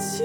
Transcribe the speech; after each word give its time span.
It's 0.00 0.20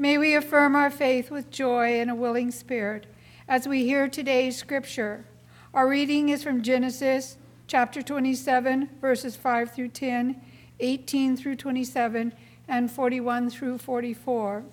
May 0.00 0.16
we 0.16 0.34
affirm 0.34 0.76
our 0.76 0.88
faith 0.90 1.30
with 1.30 1.50
joy 1.50 2.00
and 2.00 2.10
a 2.10 2.14
willing 2.14 2.50
spirit 2.52 3.04
as 3.46 3.68
we 3.68 3.84
hear 3.84 4.08
today's 4.08 4.56
scripture. 4.56 5.26
Our 5.74 5.86
reading 5.86 6.30
is 6.30 6.42
from 6.42 6.62
Genesis 6.62 7.36
chapter 7.66 8.00
27, 8.00 8.88
verses 9.02 9.36
5 9.36 9.74
through 9.74 9.88
10, 9.88 10.40
18 10.80 11.36
through 11.36 11.56
27, 11.56 12.32
and 12.66 12.90
41 12.90 13.50
through 13.50 13.76
44. 13.76 14.64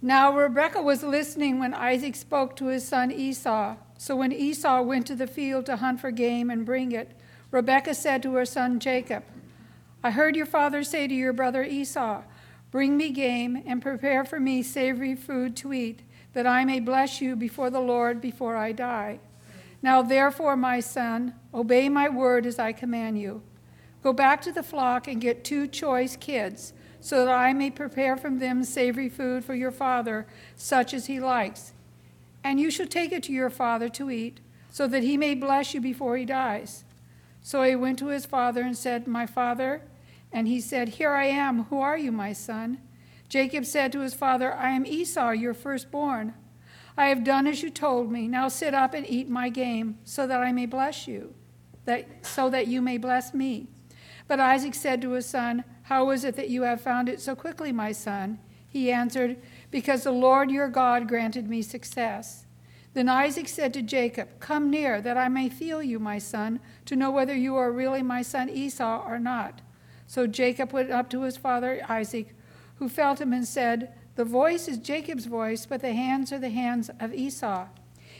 Now 0.00 0.34
Rebekah 0.34 0.80
was 0.80 1.02
listening 1.02 1.58
when 1.58 1.74
Isaac 1.74 2.16
spoke 2.16 2.56
to 2.56 2.68
his 2.68 2.88
son 2.88 3.12
Esau. 3.12 3.76
So 3.98 4.16
when 4.16 4.32
Esau 4.32 4.80
went 4.80 5.06
to 5.08 5.14
the 5.14 5.26
field 5.26 5.66
to 5.66 5.76
hunt 5.76 6.00
for 6.00 6.10
game 6.10 6.48
and 6.48 6.64
bring 6.64 6.92
it, 6.92 7.10
Rebekah 7.50 7.92
said 7.92 8.22
to 8.22 8.32
her 8.36 8.46
son 8.46 8.80
Jacob, 8.80 9.22
I 10.02 10.12
heard 10.12 10.34
your 10.34 10.46
father 10.46 10.82
say 10.82 11.06
to 11.06 11.14
your 11.14 11.34
brother 11.34 11.62
Esau, 11.62 12.22
Bring 12.70 12.96
me 12.96 13.10
game 13.10 13.62
and 13.66 13.82
prepare 13.82 14.24
for 14.24 14.38
me 14.38 14.62
savory 14.62 15.14
food 15.14 15.56
to 15.56 15.72
eat, 15.72 16.02
that 16.32 16.46
I 16.46 16.64
may 16.64 16.78
bless 16.78 17.20
you 17.20 17.34
before 17.34 17.70
the 17.70 17.80
Lord 17.80 18.20
before 18.20 18.56
I 18.56 18.72
die. 18.72 19.18
Now 19.82 20.02
therefore, 20.02 20.56
my 20.56 20.80
son, 20.80 21.34
obey 21.52 21.88
my 21.88 22.08
word 22.08 22.46
as 22.46 22.58
I 22.58 22.72
command 22.72 23.20
you. 23.20 23.42
Go 24.02 24.12
back 24.12 24.40
to 24.42 24.52
the 24.52 24.62
flock 24.62 25.08
and 25.08 25.20
get 25.20 25.44
two 25.44 25.66
choice 25.66 26.16
kids, 26.16 26.72
so 27.00 27.24
that 27.24 27.34
I 27.34 27.52
may 27.52 27.70
prepare 27.70 28.16
from 28.16 28.38
them 28.38 28.62
savory 28.62 29.08
food 29.08 29.44
for 29.44 29.54
your 29.54 29.70
father, 29.70 30.26
such 30.54 30.94
as 30.94 31.06
he 31.06 31.18
likes. 31.18 31.72
And 32.44 32.60
you 32.60 32.70
shall 32.70 32.86
take 32.86 33.12
it 33.12 33.22
to 33.24 33.32
your 33.32 33.50
father 33.50 33.88
to 33.90 34.10
eat, 34.10 34.40
so 34.70 34.86
that 34.86 35.02
he 35.02 35.16
may 35.16 35.34
bless 35.34 35.74
you 35.74 35.80
before 35.80 36.16
he 36.16 36.24
dies. 36.24 36.84
So 37.42 37.62
he 37.62 37.74
went 37.74 37.98
to 37.98 38.08
his 38.08 38.26
father 38.26 38.60
and 38.62 38.76
said, 38.76 39.06
My 39.06 39.26
father, 39.26 39.82
and 40.32 40.46
he 40.46 40.60
said, 40.60 40.90
Here 40.90 41.12
I 41.12 41.26
am. 41.26 41.64
Who 41.64 41.80
are 41.80 41.98
you, 41.98 42.12
my 42.12 42.32
son? 42.32 42.78
Jacob 43.28 43.64
said 43.64 43.92
to 43.92 44.00
his 44.00 44.14
father, 44.14 44.52
I 44.52 44.70
am 44.70 44.84
Esau, 44.84 45.30
your 45.30 45.54
firstborn. 45.54 46.34
I 46.96 47.06
have 47.06 47.24
done 47.24 47.46
as 47.46 47.62
you 47.62 47.70
told 47.70 48.10
me. 48.10 48.26
Now 48.26 48.48
sit 48.48 48.74
up 48.74 48.92
and 48.92 49.08
eat 49.08 49.28
my 49.28 49.48
game, 49.48 49.98
so 50.04 50.26
that 50.26 50.40
I 50.40 50.52
may 50.52 50.66
bless 50.66 51.06
you, 51.06 51.34
that, 51.84 52.26
so 52.26 52.50
that 52.50 52.66
you 52.66 52.82
may 52.82 52.98
bless 52.98 53.32
me. 53.32 53.68
But 54.26 54.40
Isaac 54.40 54.74
said 54.74 55.00
to 55.02 55.12
his 55.12 55.26
son, 55.26 55.64
How 55.82 56.10
is 56.10 56.24
it 56.24 56.36
that 56.36 56.50
you 56.50 56.62
have 56.62 56.80
found 56.80 57.08
it 57.08 57.20
so 57.20 57.34
quickly, 57.34 57.72
my 57.72 57.92
son? 57.92 58.38
He 58.68 58.92
answered, 58.92 59.38
Because 59.70 60.04
the 60.04 60.12
Lord 60.12 60.50
your 60.50 60.68
God 60.68 61.08
granted 61.08 61.48
me 61.48 61.62
success. 61.62 62.46
Then 62.92 63.08
Isaac 63.08 63.48
said 63.48 63.72
to 63.74 63.82
Jacob, 63.82 64.28
Come 64.40 64.70
near, 64.70 65.00
that 65.00 65.16
I 65.16 65.28
may 65.28 65.48
feel 65.48 65.82
you, 65.82 65.98
my 65.98 66.18
son, 66.18 66.60
to 66.86 66.96
know 66.96 67.10
whether 67.10 67.34
you 67.34 67.56
are 67.56 67.70
really 67.70 68.02
my 68.02 68.22
son 68.22 68.48
Esau 68.48 69.04
or 69.06 69.18
not. 69.18 69.62
So 70.10 70.26
Jacob 70.26 70.72
went 70.72 70.90
up 70.90 71.08
to 71.10 71.22
his 71.22 71.36
father 71.36 71.86
Isaac, 71.88 72.34
who 72.80 72.88
felt 72.88 73.20
him 73.20 73.32
and 73.32 73.46
said, 73.46 73.94
The 74.16 74.24
voice 74.24 74.66
is 74.66 74.78
Jacob's 74.78 75.26
voice, 75.26 75.66
but 75.66 75.82
the 75.82 75.92
hands 75.92 76.32
are 76.32 76.38
the 76.40 76.50
hands 76.50 76.90
of 76.98 77.14
Esau. 77.14 77.68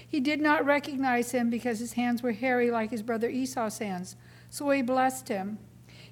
He 0.07 0.21
did 0.21 0.41
not 0.41 0.65
recognize 0.65 1.33
him 1.33 1.51
because 1.51 1.81
his 1.81 1.95
hands 1.95 2.23
were 2.23 2.31
hairy 2.31 2.71
like 2.71 2.93
his 2.93 3.03
brother 3.03 3.29
Esau's 3.29 3.79
hands. 3.79 4.15
So 4.51 4.71
he 4.71 4.83
blessed 4.83 5.27
him. 5.27 5.59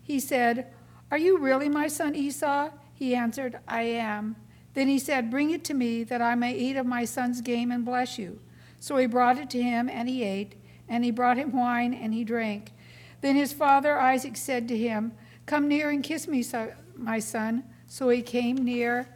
He 0.03 0.19
said, 0.19 0.67
Are 1.13 1.17
you 1.17 1.39
really 1.39 1.69
my 1.69 1.87
son 1.87 2.17
Esau? 2.17 2.71
He 2.93 3.15
answered, 3.15 3.61
I 3.69 3.83
am. 3.83 4.35
Then 4.75 4.89
he 4.89 4.99
said, 4.99 5.31
Bring 5.31 5.51
it 5.51 5.63
to 5.67 5.75
me, 5.75 6.03
that 6.03 6.21
I 6.21 6.35
may 6.35 6.57
eat 6.57 6.75
of 6.75 6.87
my 6.87 7.05
son's 7.05 7.41
game 7.41 7.71
and 7.71 7.85
bless 7.85 8.19
you. 8.19 8.41
So 8.81 8.97
he 8.97 9.07
brought 9.07 9.39
it 9.39 9.49
to 9.51 9.63
him, 9.63 9.89
and 9.89 10.09
he 10.09 10.25
ate, 10.25 10.57
and 10.89 11.05
he 11.05 11.13
brought 11.13 11.37
him 11.37 11.57
wine, 11.57 11.95
and 11.95 12.13
he 12.13 12.25
drank. 12.25 12.73
Then 13.21 13.37
his 13.37 13.53
father 13.53 13.97
Isaac 13.97 14.37
said 14.37 14.67
to 14.67 14.77
him, 14.77 15.13
Come 15.49 15.67
near 15.67 15.89
and 15.89 16.05
kiss 16.05 16.29
me, 16.29 16.43
so- 16.43 16.75
my 16.95 17.19
son. 17.19 17.65
So 17.87 18.11
he 18.11 18.21
came 18.21 18.56
near 18.56 19.09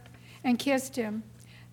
and 0.43 0.59
kissed 0.59 0.97
him. 0.97 1.25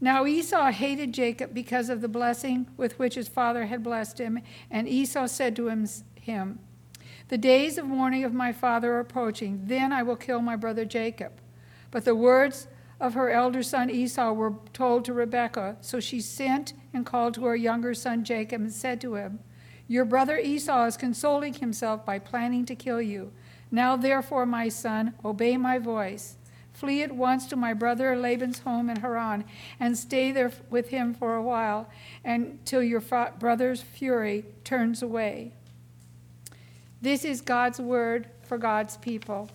Now 0.01 0.25
Esau 0.25 0.71
hated 0.71 1.13
Jacob 1.13 1.53
because 1.53 1.89
of 1.89 2.01
the 2.01 2.09
blessing 2.09 2.67
with 2.75 2.99
which 2.99 3.15
his 3.15 3.29
father 3.29 3.67
had 3.67 3.83
blessed 3.83 4.17
him, 4.17 4.39
and 4.69 4.85
Esau 4.85 5.27
said 5.27 5.55
to 5.55 5.69
him, 5.69 6.59
The 7.29 7.37
days 7.37 7.77
of 7.77 7.85
mourning 7.85 8.25
of 8.25 8.33
my 8.33 8.51
father 8.51 8.95
are 8.95 8.99
approaching. 8.99 9.61
Then 9.63 9.93
I 9.93 10.03
will 10.03 10.17
kill 10.17 10.41
my 10.41 10.57
brother 10.57 10.83
Jacob. 10.83 11.39
But 11.89 12.03
the 12.03 12.15
words 12.15 12.67
of 12.99 13.13
her 13.13 13.29
elder 13.29 13.63
son 13.63 13.89
Esau 13.89 14.33
were 14.33 14.55
told 14.73 15.05
to 15.05 15.13
Rebekah. 15.13 15.77
So 15.79 16.01
she 16.01 16.19
sent 16.19 16.73
and 16.93 17.05
called 17.05 17.33
to 17.35 17.45
her 17.45 17.55
younger 17.55 17.93
son 17.93 18.25
Jacob 18.25 18.59
and 18.59 18.73
said 18.73 18.99
to 19.01 19.15
him, 19.15 19.39
Your 19.87 20.03
brother 20.03 20.37
Esau 20.37 20.85
is 20.85 20.97
consoling 20.97 21.53
himself 21.53 22.05
by 22.05 22.19
planning 22.19 22.65
to 22.65 22.75
kill 22.75 23.01
you. 23.01 23.31
Now, 23.71 23.95
therefore, 23.95 24.45
my 24.45 24.69
son, 24.69 25.13
obey 25.23 25.57
my 25.57 25.77
voice. 25.77 26.35
Flee 26.73 27.03
at 27.03 27.11
once 27.11 27.45
to 27.47 27.55
my 27.55 27.73
brother 27.73 28.15
Laban's 28.15 28.59
home 28.59 28.89
in 28.89 29.01
Haran 29.01 29.43
and 29.79 29.97
stay 29.97 30.31
there 30.31 30.51
with 30.69 30.89
him 30.89 31.13
for 31.13 31.35
a 31.35 31.41
while 31.41 31.89
until 32.23 32.81
your 32.81 33.01
brother's 33.01 33.81
fury 33.81 34.45
turns 34.63 35.01
away. 35.01 35.51
This 37.01 37.25
is 37.25 37.41
God's 37.41 37.79
word 37.79 38.29
for 38.43 38.57
God's 38.57 38.95
people. 38.97 39.49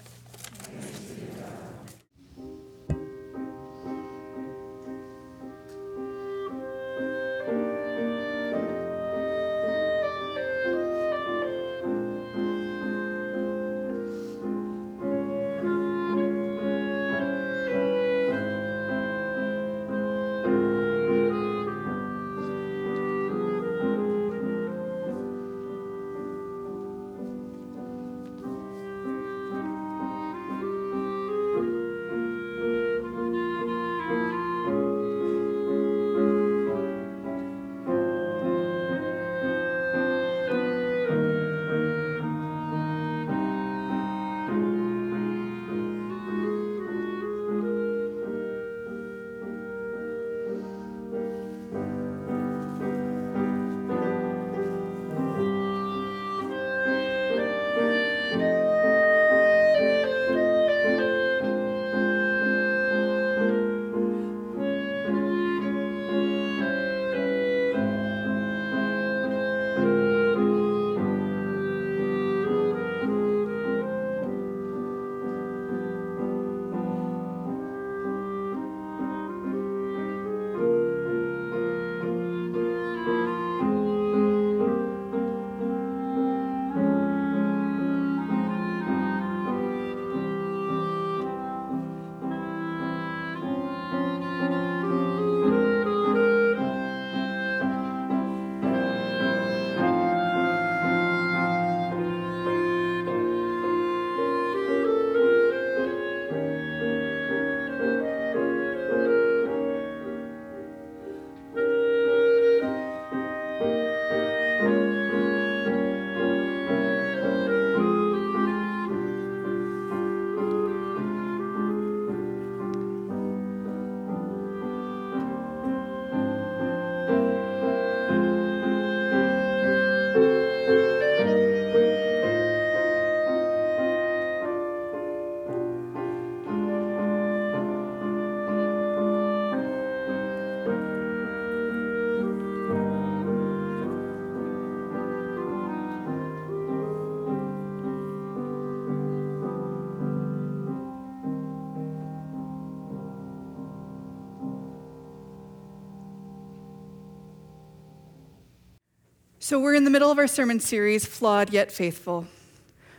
So, 159.55 159.61
we're 159.61 159.77
in 159.77 159.85
the 159.85 159.91
middle 159.91 160.11
of 160.11 160.19
our 160.19 160.27
sermon 160.27 160.59
series, 160.59 161.07
Flawed 161.07 161.53
Yet 161.53 161.71
Faithful. 161.71 162.27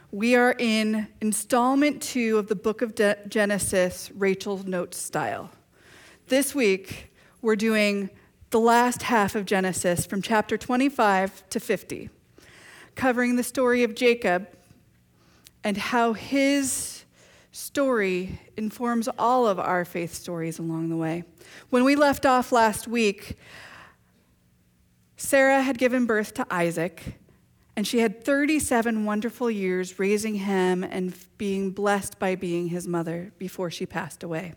We 0.10 0.38
are 0.38 0.56
in 0.58 1.10
installment 1.20 2.02
two 2.02 2.38
of 2.38 2.48
the 2.48 2.56
book 2.56 2.82
of 2.82 2.96
De- 2.96 3.18
Genesis, 3.28 4.10
Rachel's 4.16 4.64
Notes 4.64 4.98
style. 4.98 5.52
This 6.28 6.56
week, 6.56 7.12
we're 7.42 7.58
doing 7.58 8.10
the 8.52 8.60
last 8.62 9.02
half 9.02 9.36
of 9.36 9.44
Genesis 9.44 10.06
from 10.06 10.22
chapter 10.22 10.58
25 10.58 11.44
to 11.50 11.60
50, 11.60 12.10
covering 12.96 13.36
the 13.36 13.44
story 13.44 13.84
of 13.84 13.94
Jacob 13.94 14.48
and 15.62 15.76
how 15.76 16.14
his 16.14 17.04
story 17.52 18.40
informs 18.56 19.10
all 19.20 19.46
of 19.46 19.60
our 19.60 19.84
faith 19.84 20.14
stories 20.14 20.58
along 20.58 20.88
the 20.88 20.96
way. 20.96 21.26
When 21.70 21.84
we 21.84 21.98
left 21.98 22.26
off 22.26 22.54
last 22.54 22.88
week, 22.88 23.38
Sarah 25.26 25.64
had 25.64 25.80
given 25.80 26.06
birth 26.06 26.36
to 26.36 26.46
Isaac, 26.52 27.18
and 27.76 27.88
she 27.88 27.98
had 27.98 28.24
37 28.24 29.06
wonderful 29.06 29.50
years 29.50 29.98
raising 29.98 30.36
him 30.36 30.84
and 30.84 31.16
being 31.40 31.72
blessed 31.72 32.20
by 32.20 32.36
being 32.36 32.68
his 32.68 32.88
mother 32.88 33.32
before 33.40 33.72
she 33.72 33.88
passed 33.88 34.22
away. 34.22 34.54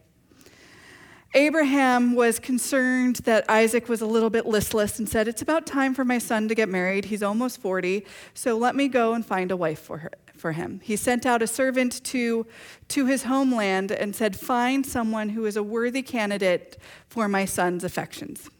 Abraham 1.33 2.15
was 2.15 2.39
concerned 2.39 3.17
that 3.25 3.49
Isaac 3.49 3.89
was 3.89 4.03
a 4.03 4.07
little 4.07 4.29
bit 4.29 4.45
listless 4.45 4.99
and 4.99 5.09
said, 5.09 5.27
It's 5.27 5.41
about 5.41 5.65
time 5.65 5.95
for 5.95 6.05
my 6.05 6.19
son 6.19 6.49
to 6.49 6.55
get 6.55 6.69
married. 6.69 7.07
He's 7.07 7.23
almost 7.23 7.63
40, 7.63 8.05
so 8.35 8.59
let 8.59 8.77
me 8.77 8.89
go 8.89 9.15
and 9.15 9.25
find 9.25 9.51
a 9.51 9.57
wife 9.57 9.81
for, 9.81 9.99
her, 9.99 10.11
for 10.37 10.53
him. 10.53 10.81
He 10.83 10.97
sent 10.97 11.25
out 11.25 11.41
a 11.41 11.47
servant 11.47 12.05
to, 12.05 12.47
to 12.89 13.07
his 13.07 13.23
homeland 13.23 13.91
and 13.91 14.15
said, 14.15 14.39
Find 14.39 14.85
someone 14.85 15.31
who 15.31 15.47
is 15.47 15.57
a 15.57 15.63
worthy 15.63 16.03
candidate 16.03 16.77
for 17.09 17.27
my 17.27 17.47
son's 17.47 17.85
affections. 17.85 18.51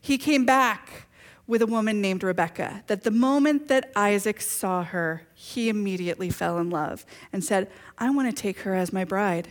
He 0.00 0.18
came 0.18 0.44
back 0.44 1.08
with 1.48 1.62
a 1.62 1.66
woman 1.66 2.02
named 2.02 2.22
Rebecca, 2.22 2.84
that 2.88 3.04
the 3.04 3.10
moment 3.10 3.68
that 3.68 3.90
Isaac 3.96 4.42
saw 4.42 4.84
her, 4.84 5.26
he 5.34 5.70
immediately 5.70 6.28
fell 6.28 6.58
in 6.58 6.68
love 6.68 7.06
and 7.32 7.42
said, 7.42 7.70
I 7.96 8.10
want 8.10 8.28
to 8.28 8.42
take 8.42 8.60
her 8.60 8.74
as 8.74 8.92
my 8.92 9.04
bride. 9.04 9.50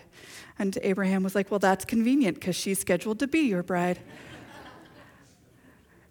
And 0.60 0.78
Abraham 0.84 1.24
was 1.24 1.34
like, 1.34 1.50
Well, 1.50 1.60
that's 1.60 1.86
convenient 1.86 2.36
because 2.36 2.56
she's 2.56 2.80
scheduled 2.80 3.18
to 3.20 3.28
be 3.28 3.40
your 3.40 3.64
bride. 3.64 4.00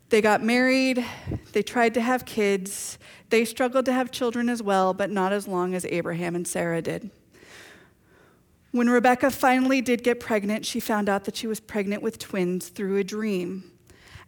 they 0.09 0.21
got 0.21 0.43
married, 0.43 1.05
they 1.53 1.63
tried 1.63 1.95
to 1.95 2.01
have 2.01 2.25
kids, 2.25 2.99
they 3.31 3.45
struggled 3.45 3.85
to 3.85 3.93
have 3.93 4.11
children 4.11 4.49
as 4.49 4.61
well, 4.61 4.93
but 4.93 5.11
not 5.11 5.33
as 5.33 5.47
long 5.47 5.73
as 5.73 5.85
Abraham 5.87 6.35
and 6.35 6.49
Sarah 6.49 6.83
did. 6.83 7.11
When 8.73 8.91
Rebecca 8.91 9.31
finally 9.31 9.81
did 9.81 10.03
get 10.03 10.19
pregnant, 10.19 10.67
she 10.67 10.81
found 10.81 11.09
out 11.09 11.25
that 11.25 11.37
she 11.37 11.47
was 11.47 11.61
pregnant 11.61 12.03
with 12.03 12.19
twins 12.19 12.69
through 12.69 12.97
a 12.99 13.05
dream. 13.05 13.71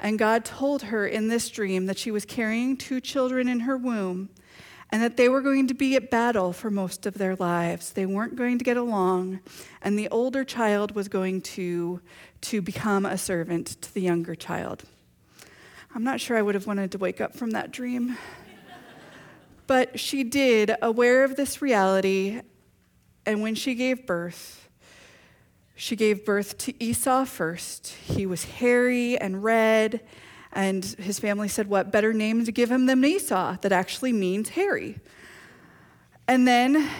And 0.00 0.18
God 0.18 0.44
told 0.44 0.82
her 0.82 1.06
in 1.06 1.28
this 1.28 1.48
dream 1.50 1.86
that 1.86 1.98
she 1.98 2.10
was 2.10 2.24
carrying 2.24 2.76
two 2.76 3.00
children 3.00 3.48
in 3.48 3.60
her 3.60 3.76
womb 3.76 4.30
and 4.90 5.02
that 5.02 5.16
they 5.16 5.28
were 5.28 5.42
going 5.42 5.66
to 5.68 5.74
be 5.74 5.96
at 5.96 6.10
battle 6.10 6.52
for 6.52 6.70
most 6.70 7.04
of 7.04 7.14
their 7.14 7.36
lives. 7.36 7.92
They 7.92 8.06
weren't 8.06 8.36
going 8.36 8.58
to 8.58 8.64
get 8.64 8.76
along, 8.76 9.40
and 9.82 9.98
the 9.98 10.08
older 10.08 10.44
child 10.44 10.94
was 10.94 11.08
going 11.08 11.42
to, 11.42 12.00
to 12.42 12.62
become 12.62 13.04
a 13.04 13.18
servant 13.18 13.80
to 13.82 13.92
the 13.92 14.00
younger 14.00 14.34
child. 14.34 14.84
I'm 15.94 16.04
not 16.04 16.20
sure 16.20 16.38
I 16.38 16.42
would 16.42 16.54
have 16.54 16.66
wanted 16.66 16.92
to 16.92 16.98
wake 16.98 17.20
up 17.20 17.36
from 17.36 17.50
that 17.50 17.70
dream. 17.70 18.16
But 19.66 20.00
she 20.00 20.24
did, 20.24 20.74
aware 20.80 21.24
of 21.24 21.36
this 21.36 21.60
reality, 21.60 22.40
and 23.26 23.42
when 23.42 23.54
she 23.54 23.74
gave 23.74 24.06
birth, 24.06 24.67
she 25.78 25.94
gave 25.94 26.24
birth 26.24 26.58
to 26.58 26.82
Esau 26.82 27.24
first. 27.24 27.94
He 28.04 28.26
was 28.26 28.42
hairy 28.42 29.16
and 29.16 29.44
red, 29.44 30.00
and 30.52 30.84
his 30.84 31.20
family 31.20 31.46
said, 31.46 31.68
What 31.68 31.92
better 31.92 32.12
name 32.12 32.44
to 32.44 32.50
give 32.50 32.68
him 32.68 32.86
than 32.86 33.04
Esau, 33.04 33.56
that 33.60 33.70
actually 33.70 34.12
means 34.12 34.48
hairy? 34.48 34.98
And 36.26 36.48
then 36.48 36.90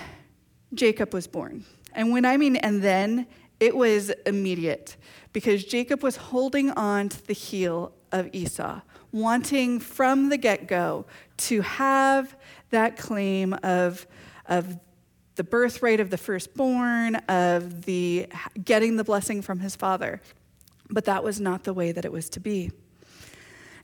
Jacob 0.72 1.12
was 1.12 1.26
born. 1.26 1.64
And 1.92 2.12
when 2.12 2.24
I 2.24 2.36
mean 2.36 2.54
and 2.54 2.80
then, 2.80 3.26
it 3.58 3.76
was 3.76 4.10
immediate 4.24 4.96
because 5.32 5.64
Jacob 5.64 6.04
was 6.04 6.16
holding 6.16 6.70
on 6.70 7.08
to 7.08 7.26
the 7.26 7.32
heel 7.32 7.92
of 8.12 8.30
Esau, 8.32 8.80
wanting 9.10 9.80
from 9.80 10.28
the 10.28 10.36
get 10.36 10.68
go 10.68 11.04
to 11.38 11.62
have 11.62 12.36
that 12.70 12.96
claim 12.96 13.54
of, 13.64 14.06
of 14.46 14.78
the 15.38 15.44
birthright 15.44 16.00
of 16.00 16.10
the 16.10 16.18
firstborn, 16.18 17.14
of 17.28 17.84
the 17.84 18.26
getting 18.62 18.96
the 18.96 19.04
blessing 19.04 19.40
from 19.40 19.60
his 19.60 19.76
father. 19.76 20.20
But 20.90 21.04
that 21.04 21.22
was 21.22 21.40
not 21.40 21.62
the 21.62 21.72
way 21.72 21.92
that 21.92 22.04
it 22.04 22.12
was 22.12 22.28
to 22.30 22.40
be. 22.40 22.72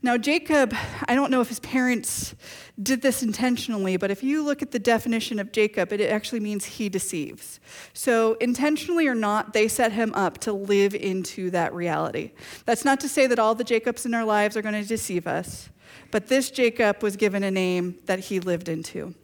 Now, 0.02 0.18
Jacob, 0.18 0.74
I 1.08 1.14
don't 1.14 1.30
know 1.30 1.40
if 1.40 1.48
his 1.48 1.60
parents 1.60 2.34
did 2.82 3.00
this 3.00 3.22
intentionally, 3.22 3.96
but 3.96 4.10
if 4.10 4.22
you 4.22 4.44
look 4.44 4.60
at 4.60 4.72
the 4.72 4.78
definition 4.78 5.38
of 5.38 5.50
Jacob, 5.52 5.92
it 5.92 6.00
actually 6.02 6.40
means 6.40 6.64
he 6.64 6.90
deceives. 6.90 7.60
So, 7.94 8.34
intentionally 8.34 9.06
or 9.06 9.14
not, 9.14 9.54
they 9.54 9.66
set 9.68 9.92
him 9.92 10.12
up 10.12 10.38
to 10.38 10.52
live 10.52 10.94
into 10.94 11.50
that 11.50 11.72
reality. 11.72 12.32
That's 12.66 12.84
not 12.84 13.00
to 13.00 13.08
say 13.08 13.26
that 13.28 13.38
all 13.38 13.54
the 13.54 13.64
Jacobs 13.64 14.04
in 14.04 14.12
our 14.12 14.24
lives 14.24 14.56
are 14.58 14.62
going 14.62 14.74
to 14.74 14.86
deceive 14.86 15.26
us, 15.26 15.70
but 16.10 16.26
this 16.26 16.50
Jacob 16.50 17.02
was 17.02 17.16
given 17.16 17.42
a 17.42 17.50
name 17.50 17.96
that 18.04 18.18
he 18.18 18.40
lived 18.40 18.68
into. 18.68 19.14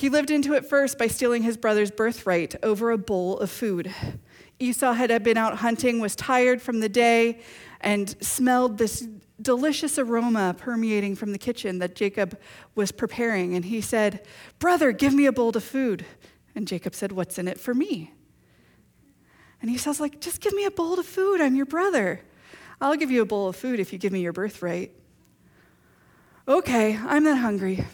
He 0.00 0.08
lived 0.08 0.30
into 0.30 0.54
it 0.54 0.64
first 0.64 0.96
by 0.96 1.08
stealing 1.08 1.42
his 1.42 1.58
brother's 1.58 1.90
birthright 1.90 2.56
over 2.62 2.90
a 2.90 2.96
bowl 2.96 3.36
of 3.38 3.50
food. 3.50 3.94
Esau 4.58 4.94
had 4.94 5.22
been 5.22 5.36
out 5.36 5.58
hunting, 5.58 6.00
was 6.00 6.16
tired 6.16 6.62
from 6.62 6.80
the 6.80 6.88
day, 6.88 7.42
and 7.82 8.16
smelled 8.24 8.78
this 8.78 9.06
delicious 9.42 9.98
aroma 9.98 10.56
permeating 10.56 11.16
from 11.16 11.32
the 11.32 11.38
kitchen 11.38 11.80
that 11.80 11.94
Jacob 11.94 12.40
was 12.74 12.92
preparing. 12.92 13.54
And 13.54 13.66
he 13.66 13.82
said, 13.82 14.26
Brother, 14.58 14.92
give 14.92 15.12
me 15.12 15.26
a 15.26 15.32
bowl 15.32 15.54
of 15.54 15.62
food. 15.62 16.06
And 16.54 16.66
Jacob 16.66 16.94
said, 16.94 17.12
What's 17.12 17.38
in 17.38 17.46
it 17.46 17.60
for 17.60 17.74
me? 17.74 18.14
And 19.60 19.68
he 19.68 19.76
says, 19.76 20.00
like, 20.00 20.18
just 20.22 20.40
give 20.40 20.54
me 20.54 20.64
a 20.64 20.70
bowl 20.70 20.98
of 20.98 21.04
food. 21.04 21.42
I'm 21.42 21.54
your 21.54 21.66
brother. 21.66 22.22
I'll 22.80 22.96
give 22.96 23.10
you 23.10 23.20
a 23.20 23.26
bowl 23.26 23.48
of 23.48 23.56
food 23.56 23.78
if 23.78 23.92
you 23.92 23.98
give 23.98 24.14
me 24.14 24.22
your 24.22 24.32
birthright. 24.32 24.92
Okay, 26.48 26.96
I'm 26.96 27.22
not 27.22 27.36
hungry. 27.36 27.84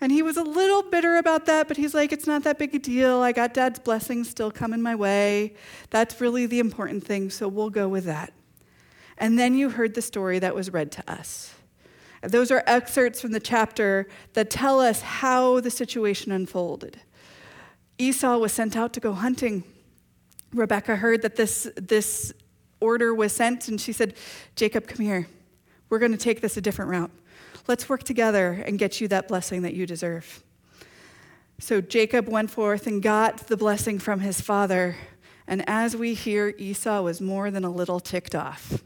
And 0.00 0.10
he 0.10 0.22
was 0.22 0.36
a 0.36 0.42
little 0.42 0.82
bitter 0.82 1.16
about 1.16 1.46
that, 1.46 1.68
but 1.68 1.76
he's 1.76 1.94
like, 1.94 2.12
it's 2.12 2.26
not 2.26 2.42
that 2.44 2.58
big 2.58 2.74
a 2.74 2.78
deal. 2.78 3.20
I 3.20 3.32
got 3.32 3.54
dad's 3.54 3.78
blessings 3.78 4.28
still 4.28 4.50
coming 4.50 4.82
my 4.82 4.94
way. 4.94 5.54
That's 5.90 6.20
really 6.20 6.46
the 6.46 6.58
important 6.58 7.04
thing, 7.04 7.30
so 7.30 7.48
we'll 7.48 7.70
go 7.70 7.88
with 7.88 8.04
that. 8.04 8.32
And 9.16 9.38
then 9.38 9.54
you 9.54 9.70
heard 9.70 9.94
the 9.94 10.02
story 10.02 10.38
that 10.40 10.54
was 10.54 10.72
read 10.72 10.90
to 10.92 11.10
us. 11.10 11.54
Those 12.22 12.50
are 12.50 12.64
excerpts 12.66 13.20
from 13.20 13.32
the 13.32 13.40
chapter 13.40 14.08
that 14.32 14.50
tell 14.50 14.80
us 14.80 15.02
how 15.02 15.60
the 15.60 15.70
situation 15.70 16.32
unfolded. 16.32 17.00
Esau 17.98 18.38
was 18.38 18.52
sent 18.52 18.76
out 18.76 18.92
to 18.94 19.00
go 19.00 19.12
hunting. 19.12 19.62
Rebecca 20.52 20.96
heard 20.96 21.22
that 21.22 21.36
this, 21.36 21.68
this 21.76 22.32
order 22.80 23.14
was 23.14 23.32
sent, 23.32 23.68
and 23.68 23.80
she 23.80 23.92
said, 23.92 24.14
Jacob, 24.56 24.86
come 24.86 25.04
here. 25.04 25.28
We're 25.88 25.98
going 25.98 26.12
to 26.12 26.18
take 26.18 26.40
this 26.40 26.56
a 26.56 26.60
different 26.60 26.90
route. 26.90 27.10
Let's 27.66 27.88
work 27.88 28.02
together 28.02 28.62
and 28.66 28.78
get 28.78 29.00
you 29.00 29.08
that 29.08 29.28
blessing 29.28 29.62
that 29.62 29.74
you 29.74 29.86
deserve. 29.86 30.42
So 31.58 31.80
Jacob 31.80 32.28
went 32.28 32.50
forth 32.50 32.86
and 32.86 33.02
got 33.02 33.46
the 33.46 33.56
blessing 33.56 33.98
from 33.98 34.20
his 34.20 34.40
father. 34.40 34.96
And 35.46 35.66
as 35.68 35.96
we 35.96 36.14
hear, 36.14 36.54
Esau 36.58 37.02
was 37.02 37.20
more 37.20 37.50
than 37.50 37.64
a 37.64 37.70
little 37.70 38.00
ticked 38.00 38.34
off. 38.34 38.82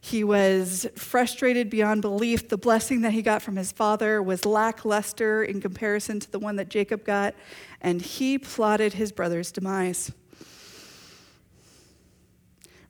He 0.00 0.24
was 0.24 0.86
frustrated 0.96 1.70
beyond 1.70 2.02
belief. 2.02 2.48
The 2.48 2.58
blessing 2.58 3.02
that 3.02 3.12
he 3.12 3.22
got 3.22 3.40
from 3.40 3.56
his 3.56 3.70
father 3.70 4.22
was 4.22 4.44
lackluster 4.44 5.44
in 5.44 5.60
comparison 5.60 6.18
to 6.18 6.30
the 6.30 6.38
one 6.38 6.56
that 6.56 6.68
Jacob 6.68 7.04
got, 7.04 7.34
and 7.80 8.02
he 8.02 8.36
plotted 8.36 8.94
his 8.94 9.12
brother's 9.12 9.52
demise. 9.52 10.10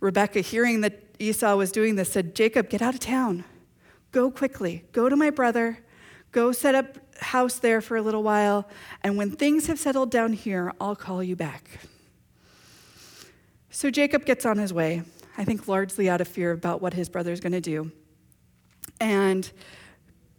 Rebecca, 0.00 0.40
hearing 0.40 0.80
that 0.80 1.02
Esau 1.18 1.54
was 1.54 1.70
doing 1.70 1.96
this, 1.96 2.10
said, 2.10 2.34
Jacob, 2.34 2.70
get 2.70 2.80
out 2.80 2.94
of 2.94 3.00
town. 3.00 3.44
Go 4.12 4.30
quickly. 4.30 4.84
Go 4.92 5.08
to 5.08 5.16
my 5.16 5.30
brother. 5.30 5.78
Go 6.30 6.52
set 6.52 6.74
up 6.74 6.98
house 7.20 7.58
there 7.58 7.80
for 7.80 7.96
a 7.96 8.02
little 8.02 8.22
while. 8.22 8.68
And 9.02 9.16
when 9.16 9.30
things 9.30 9.66
have 9.66 9.78
settled 9.78 10.10
down 10.10 10.32
here, 10.34 10.72
I'll 10.80 10.96
call 10.96 11.22
you 11.22 11.34
back. 11.34 11.80
So 13.70 13.90
Jacob 13.90 14.24
gets 14.26 14.44
on 14.44 14.58
his 14.58 14.72
way. 14.72 15.02
I 15.38 15.44
think 15.44 15.66
largely 15.66 16.10
out 16.10 16.20
of 16.20 16.28
fear 16.28 16.52
about 16.52 16.82
what 16.82 16.92
his 16.92 17.08
brother's 17.08 17.40
going 17.40 17.52
to 17.52 17.60
do. 17.60 17.90
And 19.00 19.50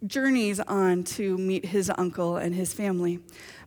journeys 0.05 0.59
on 0.59 1.03
to 1.03 1.37
meet 1.37 1.65
his 1.65 1.91
uncle 1.97 2.37
and 2.37 2.53
his 2.53 2.73
family. 2.73 3.19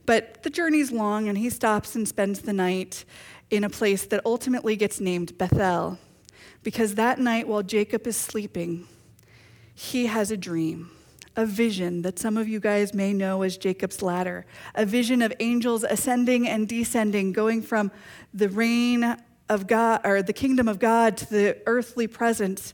But 0.04 0.42
the 0.44 0.50
journey's 0.50 0.92
long, 0.92 1.28
and 1.28 1.36
he 1.36 1.50
stops 1.50 1.96
and 1.96 2.06
spends 2.06 2.40
the 2.40 2.52
night 2.52 3.04
in 3.50 3.64
a 3.64 3.70
place 3.70 4.06
that 4.06 4.24
ultimately 4.24 4.76
gets 4.76 5.00
named 5.00 5.36
Bethel. 5.36 5.98
Because 6.62 6.94
that 6.94 7.18
night, 7.18 7.48
while 7.48 7.62
Jacob 7.62 8.06
is 8.06 8.16
sleeping, 8.16 8.86
he 9.78 10.06
has 10.06 10.30
a 10.30 10.38
dream, 10.38 10.90
a 11.36 11.44
vision 11.44 12.00
that 12.00 12.18
some 12.18 12.38
of 12.38 12.48
you 12.48 12.58
guys 12.58 12.94
may 12.94 13.12
know 13.12 13.42
as 13.42 13.58
Jacob's 13.58 14.00
ladder, 14.00 14.46
a 14.74 14.86
vision 14.86 15.20
of 15.20 15.34
angels 15.38 15.84
ascending 15.84 16.48
and 16.48 16.66
descending, 16.66 17.30
going 17.30 17.60
from 17.60 17.92
the 18.32 18.48
reign 18.48 19.18
of 19.50 19.66
God 19.66 20.00
or 20.02 20.22
the 20.22 20.32
kingdom 20.32 20.66
of 20.66 20.78
God 20.78 21.18
to 21.18 21.26
the 21.26 21.58
earthly 21.66 22.06
presence. 22.06 22.72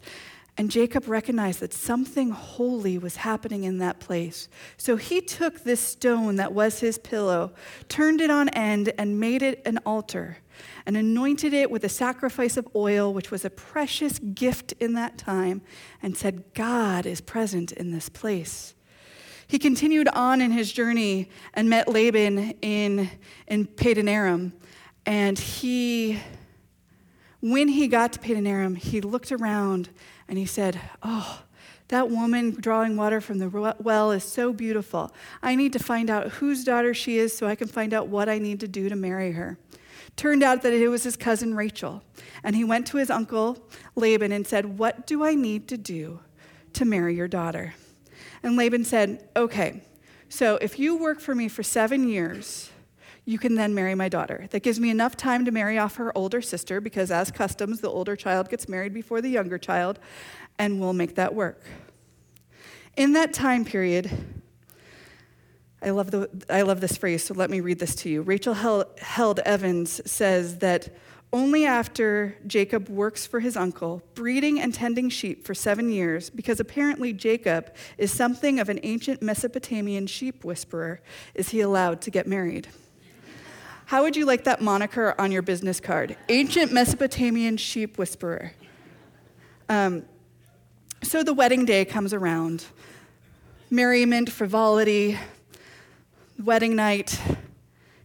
And 0.56 0.70
Jacob 0.70 1.08
recognized 1.08 1.58
that 1.58 1.72
something 1.72 2.30
holy 2.30 2.98
was 2.98 3.16
happening 3.16 3.64
in 3.64 3.78
that 3.78 3.98
place. 3.98 4.48
So 4.76 4.94
he 4.94 5.20
took 5.20 5.64
this 5.64 5.80
stone 5.80 6.36
that 6.36 6.52
was 6.52 6.78
his 6.78 6.98
pillow, 6.98 7.52
turned 7.88 8.20
it 8.20 8.30
on 8.30 8.48
end, 8.50 8.92
and 8.96 9.18
made 9.18 9.42
it 9.42 9.60
an 9.66 9.78
altar, 9.78 10.38
and 10.86 10.96
anointed 10.96 11.52
it 11.52 11.70
with 11.70 11.84
a 11.84 11.88
sacrifice 11.88 12.56
of 12.56 12.68
oil, 12.74 13.12
which 13.12 13.30
was 13.30 13.44
a 13.44 13.50
precious 13.50 14.18
gift 14.18 14.72
in 14.80 14.94
that 14.94 15.18
time, 15.18 15.62
and 16.02 16.16
said, 16.16 16.54
God 16.54 17.06
is 17.06 17.20
present 17.20 17.72
in 17.72 17.92
this 17.92 18.08
place. 18.08 18.74
He 19.46 19.58
continued 19.58 20.08
on 20.08 20.40
in 20.40 20.50
his 20.50 20.72
journey 20.72 21.28
and 21.54 21.68
met 21.68 21.88
Laban 21.88 22.54
in, 22.62 23.10
in 23.46 23.66
Padan 23.66 24.08
Aram, 24.08 24.52
and 25.04 25.38
he 25.38 26.20
when 27.42 27.66
he 27.66 27.88
got 27.88 28.12
to 28.12 28.20
Padan 28.20 28.46
Aram, 28.46 28.76
he 28.76 29.00
looked 29.00 29.32
around 29.32 29.90
and 30.28 30.38
he 30.38 30.46
said, 30.46 30.80
Oh, 31.02 31.42
that 31.88 32.08
woman 32.08 32.52
drawing 32.52 32.96
water 32.96 33.20
from 33.20 33.38
the 33.38 33.74
well 33.80 34.12
is 34.12 34.22
so 34.22 34.52
beautiful. 34.52 35.12
I 35.42 35.56
need 35.56 35.72
to 35.72 35.80
find 35.80 36.08
out 36.08 36.28
whose 36.28 36.62
daughter 36.62 36.94
she 36.94 37.18
is 37.18 37.36
so 37.36 37.48
I 37.48 37.56
can 37.56 37.66
find 37.66 37.92
out 37.92 38.06
what 38.06 38.28
I 38.28 38.38
need 38.38 38.60
to 38.60 38.68
do 38.68 38.88
to 38.88 38.94
marry 38.94 39.32
her. 39.32 39.58
Turned 40.16 40.42
out 40.42 40.62
that 40.62 40.72
it 40.72 40.88
was 40.88 41.04
his 41.04 41.16
cousin 41.16 41.54
Rachel. 41.54 42.02
And 42.44 42.56
he 42.56 42.64
went 42.64 42.86
to 42.88 42.96
his 42.96 43.10
uncle 43.10 43.58
Laban 43.94 44.32
and 44.32 44.46
said, 44.46 44.78
What 44.78 45.06
do 45.06 45.24
I 45.24 45.34
need 45.34 45.68
to 45.68 45.76
do 45.76 46.20
to 46.74 46.84
marry 46.84 47.14
your 47.14 47.28
daughter? 47.28 47.74
And 48.42 48.56
Laban 48.56 48.84
said, 48.84 49.28
Okay, 49.36 49.82
so 50.28 50.56
if 50.56 50.78
you 50.78 50.96
work 50.96 51.20
for 51.20 51.34
me 51.34 51.48
for 51.48 51.62
seven 51.62 52.08
years, 52.08 52.70
you 53.24 53.38
can 53.38 53.54
then 53.54 53.74
marry 53.74 53.94
my 53.94 54.08
daughter. 54.08 54.46
That 54.50 54.62
gives 54.62 54.80
me 54.80 54.90
enough 54.90 55.16
time 55.16 55.44
to 55.44 55.50
marry 55.50 55.78
off 55.78 55.96
her 55.96 56.16
older 56.16 56.42
sister, 56.42 56.80
because 56.80 57.10
as 57.10 57.30
customs, 57.30 57.80
the 57.80 57.88
older 57.88 58.16
child 58.16 58.48
gets 58.48 58.68
married 58.68 58.92
before 58.92 59.20
the 59.20 59.28
younger 59.28 59.58
child, 59.58 59.98
and 60.58 60.80
we'll 60.80 60.92
make 60.92 61.14
that 61.14 61.34
work. 61.34 61.62
In 62.96 63.12
that 63.12 63.32
time 63.32 63.64
period, 63.64 64.10
I 65.84 65.90
love, 65.90 66.10
the, 66.12 66.30
I 66.48 66.62
love 66.62 66.80
this 66.80 66.96
phrase, 66.96 67.24
so 67.24 67.34
let 67.34 67.50
me 67.50 67.60
read 67.60 67.78
this 67.78 67.94
to 67.96 68.08
you. 68.08 68.22
Rachel 68.22 68.54
Held 68.54 69.40
Evans 69.40 70.00
says 70.10 70.58
that 70.58 70.94
only 71.32 71.64
after 71.64 72.36
Jacob 72.46 72.88
works 72.88 73.26
for 73.26 73.40
his 73.40 73.56
uncle, 73.56 74.02
breeding 74.14 74.60
and 74.60 74.72
tending 74.72 75.08
sheep 75.08 75.44
for 75.44 75.54
seven 75.54 75.90
years, 75.90 76.30
because 76.30 76.60
apparently 76.60 77.12
Jacob 77.12 77.74
is 77.98 78.12
something 78.12 78.60
of 78.60 78.68
an 78.68 78.78
ancient 78.82 79.22
Mesopotamian 79.22 80.06
sheep 80.06 80.44
whisperer, 80.44 81.00
is 81.34 81.48
he 81.48 81.60
allowed 81.60 82.00
to 82.02 82.10
get 82.10 82.26
married. 82.26 82.68
How 83.86 84.02
would 84.02 84.14
you 84.14 84.24
like 84.24 84.44
that 84.44 84.60
moniker 84.60 85.14
on 85.18 85.32
your 85.32 85.42
business 85.42 85.80
card? 85.80 86.16
Ancient 86.28 86.70
Mesopotamian 86.70 87.56
sheep 87.56 87.98
whisperer. 87.98 88.52
Um, 89.68 90.04
so 91.02 91.22
the 91.24 91.34
wedding 91.34 91.64
day 91.64 91.84
comes 91.84 92.14
around. 92.14 92.66
Merriment, 93.70 94.30
frivolity, 94.30 95.18
wedding 96.42 96.74
night. 96.74 97.20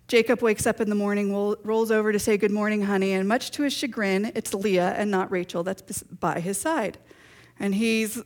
Jacob 0.08 0.42
wakes 0.42 0.66
up 0.66 0.80
in 0.80 0.90
the 0.90 0.96
morning, 0.96 1.34
rolls 1.64 1.92
over 1.92 2.12
to 2.12 2.20
say 2.20 2.38
good 2.38 2.52
morning, 2.52 2.84
honey, 2.84 3.12
and 3.12 3.28
much 3.28 3.52
to 3.52 3.64
his 3.64 3.74
chagrin, 3.74 4.32
it's 4.36 4.54
Leah 4.54 4.94
and 4.94 5.12
not 5.12 5.30
Rachel 5.32 5.64
that's 5.64 6.04
by 6.04 6.40
his 6.40 6.58
side. 6.58 6.98
And 7.60 7.76
he's, 7.76 8.22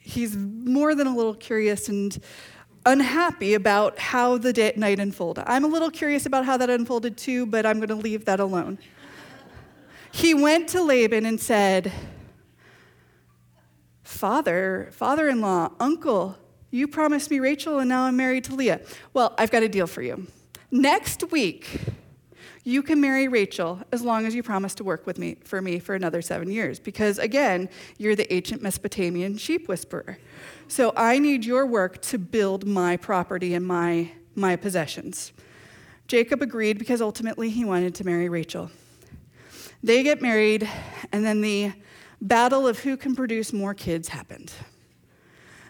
he's 0.00 0.36
more 0.36 0.94
than 0.94 1.06
a 1.06 1.14
little 1.14 1.34
curious 1.34 1.88
and 1.88 2.18
unhappy 2.86 3.54
about 3.54 3.98
how 3.98 4.38
the 4.38 4.52
day, 4.52 4.72
night 4.76 5.00
unfolded. 5.00 5.44
I'm 5.46 5.64
a 5.64 5.68
little 5.68 5.90
curious 5.90 6.24
about 6.24 6.44
how 6.46 6.56
that 6.56 6.70
unfolded 6.70 7.18
too, 7.18 7.44
but 7.44 7.66
I'm 7.66 7.78
going 7.78 7.88
to 7.88 7.96
leave 7.96 8.24
that 8.26 8.40
alone. 8.40 8.78
he 10.12 10.32
went 10.32 10.68
to 10.70 10.82
Laban 10.82 11.26
and 11.26 11.40
said, 11.40 11.92
Father, 14.04 14.88
father 14.92 15.28
in 15.28 15.40
law, 15.40 15.72
uncle, 15.80 16.38
you 16.76 16.86
promised 16.86 17.30
me 17.30 17.40
Rachel 17.40 17.78
and 17.78 17.88
now 17.88 18.04
I'm 18.04 18.16
married 18.16 18.44
to 18.44 18.54
Leah. 18.54 18.80
Well, 19.14 19.34
I've 19.38 19.50
got 19.50 19.62
a 19.62 19.68
deal 19.68 19.86
for 19.86 20.02
you. 20.02 20.26
Next 20.70 21.30
week, 21.32 21.80
you 22.64 22.82
can 22.82 23.00
marry 23.00 23.28
Rachel 23.28 23.80
as 23.92 24.02
long 24.02 24.26
as 24.26 24.34
you 24.34 24.42
promise 24.42 24.74
to 24.74 24.84
work 24.84 25.06
with 25.06 25.18
me 25.18 25.36
for 25.44 25.62
me 25.62 25.78
for 25.78 25.94
another 25.94 26.20
seven 26.20 26.50
years. 26.50 26.78
Because 26.78 27.18
again, 27.18 27.68
you're 27.96 28.16
the 28.16 28.32
ancient 28.32 28.60
Mesopotamian 28.60 29.38
sheep 29.38 29.68
whisperer. 29.68 30.18
So 30.68 30.92
I 30.96 31.18
need 31.18 31.44
your 31.44 31.64
work 31.64 32.02
to 32.02 32.18
build 32.18 32.66
my 32.66 32.96
property 32.96 33.54
and 33.54 33.66
my, 33.66 34.10
my 34.34 34.56
possessions. 34.56 35.32
Jacob 36.08 36.42
agreed 36.42 36.78
because 36.78 37.00
ultimately 37.00 37.50
he 37.50 37.64
wanted 37.64 37.94
to 37.94 38.04
marry 38.04 38.28
Rachel. 38.28 38.70
They 39.82 40.02
get 40.02 40.20
married, 40.20 40.68
and 41.12 41.24
then 41.24 41.40
the 41.40 41.72
battle 42.20 42.66
of 42.66 42.80
who 42.80 42.96
can 42.96 43.14
produce 43.14 43.52
more 43.52 43.74
kids 43.74 44.08
happened. 44.08 44.52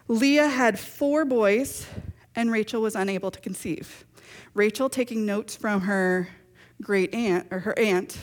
Leah 0.09 0.49
had 0.49 0.79
four 0.79 1.25
boys, 1.25 1.87
and 2.35 2.53
Rachel 2.53 2.81
was 2.81 2.95
unable 2.95 3.31
to 3.31 3.41
conceive. 3.41 4.05
Rachel, 4.55 4.89
taking 4.89 5.27
notes 5.27 5.57
from 5.57 5.83
her 5.83 6.29
great 6.81 7.13
aunt 7.15 7.49
or 7.51 7.61
her 7.61 7.79
aunt, 7.79 8.19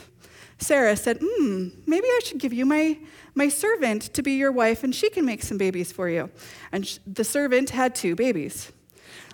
Sarah 0.58 0.96
said, 0.96 1.20
Hmm, 1.22 1.70
maybe 1.86 2.08
I 2.08 2.22
should 2.24 2.38
give 2.38 2.54
you 2.54 2.66
my, 2.66 2.98
my 3.36 3.50
servant 3.50 4.14
to 4.14 4.22
be 4.22 4.34
your 4.34 4.52
wife 4.52 4.84
and 4.84 4.96
she 4.96 5.10
can 5.10 5.26
make 5.26 5.44
some 5.44 5.58
babies 5.58 5.92
for 5.92 6.10
you. 6.10 6.30
And 6.72 6.88
sh- 6.88 7.00
the 7.06 7.24
servant 7.24 7.72
had 7.72 7.96
two 7.96 8.16
babies. 8.16 8.72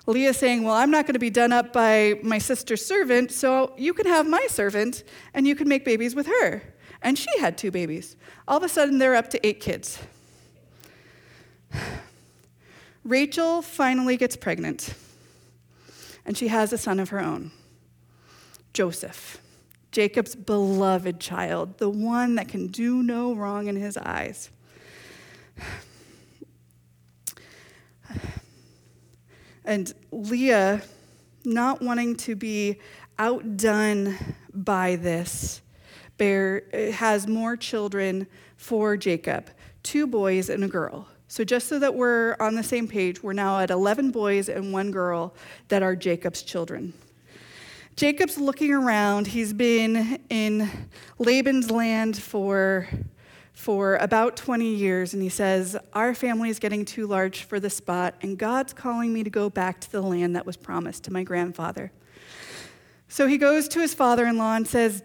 Leah 0.06 0.34
saying, 0.34 0.64
Well, 0.64 0.74
I'm 0.74 0.90
not 0.90 1.06
going 1.06 1.14
to 1.14 1.20
be 1.20 1.30
done 1.30 1.52
up 1.52 1.72
by 1.72 2.18
my 2.22 2.38
sister's 2.38 2.84
servant, 2.84 3.30
so 3.30 3.74
you 3.76 3.94
can 3.94 4.06
have 4.06 4.26
my 4.26 4.44
servant 4.48 5.04
and 5.34 5.46
you 5.46 5.54
can 5.54 5.68
make 5.68 5.84
babies 5.84 6.14
with 6.14 6.26
her. 6.26 6.62
And 7.02 7.16
she 7.16 7.38
had 7.38 7.56
two 7.56 7.70
babies. 7.70 8.16
All 8.48 8.56
of 8.56 8.62
a 8.62 8.68
sudden, 8.68 8.98
they're 8.98 9.14
up 9.14 9.30
to 9.30 9.46
eight 9.46 9.60
kids. 9.60 9.98
Rachel 13.04 13.62
finally 13.62 14.16
gets 14.16 14.36
pregnant, 14.36 14.94
and 16.24 16.36
she 16.36 16.48
has 16.48 16.72
a 16.72 16.78
son 16.78 17.00
of 17.00 17.08
her 17.08 17.20
own. 17.20 17.50
Joseph, 18.72 19.40
Jacob's 19.90 20.36
beloved 20.36 21.18
child, 21.18 21.78
the 21.78 21.90
one 21.90 22.34
that 22.36 22.48
can 22.48 22.68
do 22.68 23.02
no 23.02 23.34
wrong 23.34 23.66
in 23.66 23.76
his 23.76 23.96
eyes. 23.96 24.50
And 29.64 29.92
Leah, 30.10 30.82
not 31.44 31.80
wanting 31.82 32.16
to 32.16 32.34
be 32.34 32.80
outdone 33.18 34.16
by 34.52 34.96
this, 34.96 35.62
bear, 36.16 36.64
has 36.92 37.26
more 37.26 37.56
children 37.56 38.26
for 38.56 38.96
Jacob 38.96 39.50
two 39.82 40.06
boys 40.06 40.48
and 40.50 40.62
a 40.64 40.68
girl. 40.68 41.08
So, 41.30 41.44
just 41.44 41.68
so 41.68 41.78
that 41.78 41.94
we're 41.94 42.34
on 42.40 42.56
the 42.56 42.62
same 42.64 42.88
page, 42.88 43.22
we're 43.22 43.34
now 43.34 43.60
at 43.60 43.70
11 43.70 44.10
boys 44.10 44.48
and 44.48 44.72
one 44.72 44.90
girl 44.90 45.32
that 45.68 45.80
are 45.80 45.94
Jacob's 45.94 46.42
children. 46.42 46.92
Jacob's 47.94 48.36
looking 48.36 48.72
around. 48.72 49.28
He's 49.28 49.52
been 49.52 50.18
in 50.28 50.68
Laban's 51.20 51.70
land 51.70 52.20
for, 52.20 52.88
for 53.52 53.94
about 53.98 54.36
20 54.36 54.74
years, 54.74 55.14
and 55.14 55.22
he 55.22 55.28
says, 55.28 55.76
Our 55.92 56.16
family 56.16 56.50
is 56.50 56.58
getting 56.58 56.84
too 56.84 57.06
large 57.06 57.44
for 57.44 57.60
this 57.60 57.76
spot, 57.76 58.16
and 58.22 58.36
God's 58.36 58.72
calling 58.72 59.12
me 59.12 59.22
to 59.22 59.30
go 59.30 59.48
back 59.48 59.78
to 59.82 59.92
the 59.92 60.02
land 60.02 60.34
that 60.34 60.44
was 60.44 60.56
promised 60.56 61.04
to 61.04 61.12
my 61.12 61.22
grandfather. 61.22 61.92
So 63.06 63.28
he 63.28 63.38
goes 63.38 63.68
to 63.68 63.78
his 63.78 63.94
father 63.94 64.26
in 64.26 64.36
law 64.36 64.56
and 64.56 64.66
says, 64.66 65.04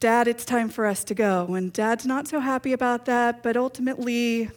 Dad, 0.00 0.26
it's 0.26 0.46
time 0.46 0.70
for 0.70 0.86
us 0.86 1.04
to 1.04 1.14
go. 1.14 1.54
And 1.54 1.70
dad's 1.70 2.06
not 2.06 2.28
so 2.28 2.40
happy 2.40 2.72
about 2.72 3.04
that, 3.04 3.42
but 3.42 3.58
ultimately, 3.58 4.50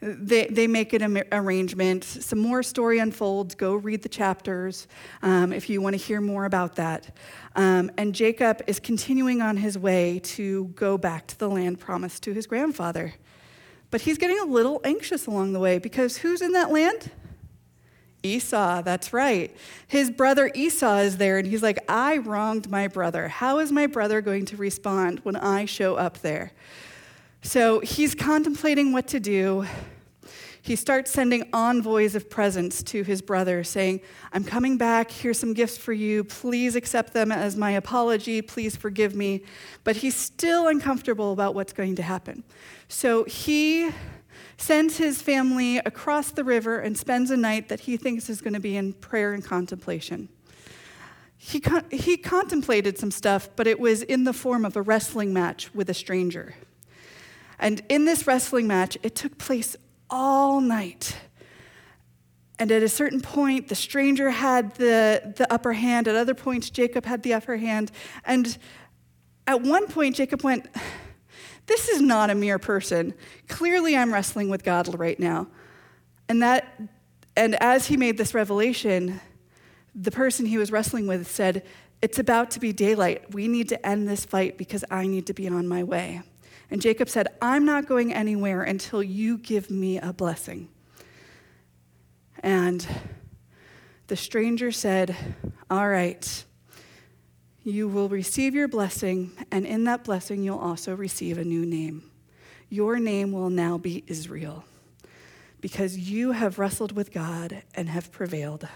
they, 0.00 0.46
they 0.46 0.66
make 0.66 0.92
an 0.92 1.22
arrangement. 1.30 2.04
Some 2.04 2.38
more 2.38 2.62
story 2.62 2.98
unfolds. 2.98 3.54
Go 3.54 3.74
read 3.74 4.02
the 4.02 4.08
chapters 4.08 4.88
um, 5.22 5.52
if 5.52 5.68
you 5.68 5.82
want 5.82 5.94
to 5.94 6.02
hear 6.02 6.20
more 6.20 6.46
about 6.46 6.76
that. 6.76 7.14
Um, 7.54 7.90
and 7.98 8.14
Jacob 8.14 8.62
is 8.66 8.80
continuing 8.80 9.42
on 9.42 9.58
his 9.58 9.76
way 9.76 10.20
to 10.20 10.66
go 10.74 10.96
back 10.96 11.26
to 11.28 11.38
the 11.38 11.48
land 11.48 11.80
promised 11.80 12.22
to 12.22 12.32
his 12.32 12.46
grandfather. 12.46 13.14
But 13.90 14.02
he's 14.02 14.16
getting 14.16 14.38
a 14.38 14.44
little 14.44 14.80
anxious 14.84 15.26
along 15.26 15.52
the 15.52 15.60
way 15.60 15.78
because 15.78 16.18
who's 16.18 16.40
in 16.40 16.52
that 16.52 16.70
land? 16.70 17.10
Esau, 18.22 18.82
that's 18.82 19.12
right. 19.12 19.54
His 19.86 20.10
brother 20.10 20.50
Esau 20.54 20.98
is 20.98 21.16
there, 21.16 21.38
and 21.38 21.46
he's 21.46 21.62
like, 21.62 21.78
I 21.88 22.18
wronged 22.18 22.70
my 22.70 22.86
brother. 22.86 23.28
How 23.28 23.58
is 23.58 23.72
my 23.72 23.86
brother 23.86 24.20
going 24.20 24.44
to 24.46 24.56
respond 24.56 25.20
when 25.20 25.36
I 25.36 25.64
show 25.64 25.96
up 25.96 26.18
there? 26.18 26.52
So 27.42 27.80
he's 27.80 28.14
contemplating 28.14 28.92
what 28.92 29.08
to 29.08 29.20
do. 29.20 29.66
He 30.62 30.76
starts 30.76 31.10
sending 31.10 31.48
envoys 31.54 32.14
of 32.14 32.28
presents 32.28 32.82
to 32.84 33.02
his 33.02 33.22
brother, 33.22 33.64
saying, 33.64 34.02
I'm 34.32 34.44
coming 34.44 34.76
back. 34.76 35.10
Here's 35.10 35.38
some 35.38 35.54
gifts 35.54 35.78
for 35.78 35.94
you. 35.94 36.22
Please 36.22 36.76
accept 36.76 37.14
them 37.14 37.32
as 37.32 37.56
my 37.56 37.70
apology. 37.70 38.42
Please 38.42 38.76
forgive 38.76 39.14
me. 39.14 39.42
But 39.84 39.96
he's 39.96 40.14
still 40.14 40.68
uncomfortable 40.68 41.32
about 41.32 41.54
what's 41.54 41.72
going 41.72 41.96
to 41.96 42.02
happen. 42.02 42.44
So 42.88 43.24
he 43.24 43.90
sends 44.58 44.98
his 44.98 45.22
family 45.22 45.78
across 45.78 46.30
the 46.30 46.44
river 46.44 46.78
and 46.78 46.96
spends 46.96 47.30
a 47.30 47.36
night 47.36 47.70
that 47.70 47.80
he 47.80 47.96
thinks 47.96 48.28
is 48.28 48.42
going 48.42 48.52
to 48.52 48.60
be 48.60 48.76
in 48.76 48.92
prayer 48.92 49.32
and 49.32 49.42
contemplation. 49.42 50.28
He, 51.38 51.58
con- 51.58 51.86
he 51.90 52.18
contemplated 52.18 52.98
some 52.98 53.10
stuff, 53.10 53.48
but 53.56 53.66
it 53.66 53.80
was 53.80 54.02
in 54.02 54.24
the 54.24 54.34
form 54.34 54.66
of 54.66 54.76
a 54.76 54.82
wrestling 54.82 55.32
match 55.32 55.74
with 55.74 55.88
a 55.88 55.94
stranger. 55.94 56.54
And 57.60 57.82
in 57.90 58.06
this 58.06 58.26
wrestling 58.26 58.66
match, 58.66 58.96
it 59.02 59.14
took 59.14 59.38
place 59.38 59.76
all 60.08 60.60
night. 60.60 61.16
And 62.58 62.72
at 62.72 62.82
a 62.82 62.88
certain 62.88 63.20
point, 63.20 63.68
the 63.68 63.74
stranger 63.74 64.30
had 64.30 64.74
the, 64.74 65.34
the 65.36 65.50
upper 65.52 65.74
hand. 65.74 66.08
At 66.08 66.16
other 66.16 66.34
points, 66.34 66.70
Jacob 66.70 67.04
had 67.04 67.22
the 67.22 67.34
upper 67.34 67.58
hand. 67.58 67.92
And 68.24 68.58
at 69.46 69.62
one 69.62 69.86
point, 69.86 70.16
Jacob 70.16 70.42
went, 70.42 70.66
This 71.66 71.88
is 71.88 72.00
not 72.00 72.30
a 72.30 72.34
mere 72.34 72.58
person. 72.58 73.14
Clearly, 73.48 73.96
I'm 73.96 74.12
wrestling 74.12 74.48
with 74.48 74.64
God 74.64 74.98
right 74.98 75.20
now. 75.20 75.46
And, 76.28 76.42
that, 76.42 76.80
and 77.36 77.54
as 77.62 77.86
he 77.86 77.96
made 77.96 78.16
this 78.16 78.34
revelation, 78.34 79.20
the 79.94 80.10
person 80.10 80.46
he 80.46 80.58
was 80.58 80.72
wrestling 80.72 81.06
with 81.06 81.30
said, 81.30 81.62
It's 82.00 82.18
about 82.18 82.50
to 82.52 82.60
be 82.60 82.72
daylight. 82.72 83.34
We 83.34 83.48
need 83.48 83.68
to 83.68 83.86
end 83.86 84.08
this 84.08 84.24
fight 84.24 84.56
because 84.56 84.84
I 84.90 85.06
need 85.06 85.26
to 85.26 85.34
be 85.34 85.46
on 85.46 85.68
my 85.68 85.82
way. 85.84 86.22
And 86.70 86.80
Jacob 86.80 87.08
said, 87.08 87.28
I'm 87.42 87.64
not 87.64 87.86
going 87.86 88.12
anywhere 88.12 88.62
until 88.62 89.02
you 89.02 89.38
give 89.38 89.70
me 89.70 89.98
a 89.98 90.12
blessing. 90.12 90.68
And 92.40 92.86
the 94.06 94.16
stranger 94.16 94.72
said, 94.72 95.16
All 95.68 95.88
right, 95.88 96.44
you 97.64 97.88
will 97.88 98.08
receive 98.08 98.54
your 98.54 98.68
blessing, 98.68 99.32
and 99.50 99.66
in 99.66 99.84
that 99.84 100.04
blessing, 100.04 100.42
you'll 100.42 100.58
also 100.58 100.94
receive 100.94 101.38
a 101.38 101.44
new 101.44 101.66
name. 101.66 102.10
Your 102.68 102.98
name 102.98 103.32
will 103.32 103.50
now 103.50 103.76
be 103.76 104.04
Israel, 104.06 104.64
because 105.60 105.98
you 105.98 106.32
have 106.32 106.58
wrestled 106.58 106.92
with 106.92 107.12
God 107.12 107.62
and 107.74 107.88
have 107.88 108.10
prevailed. 108.10 108.66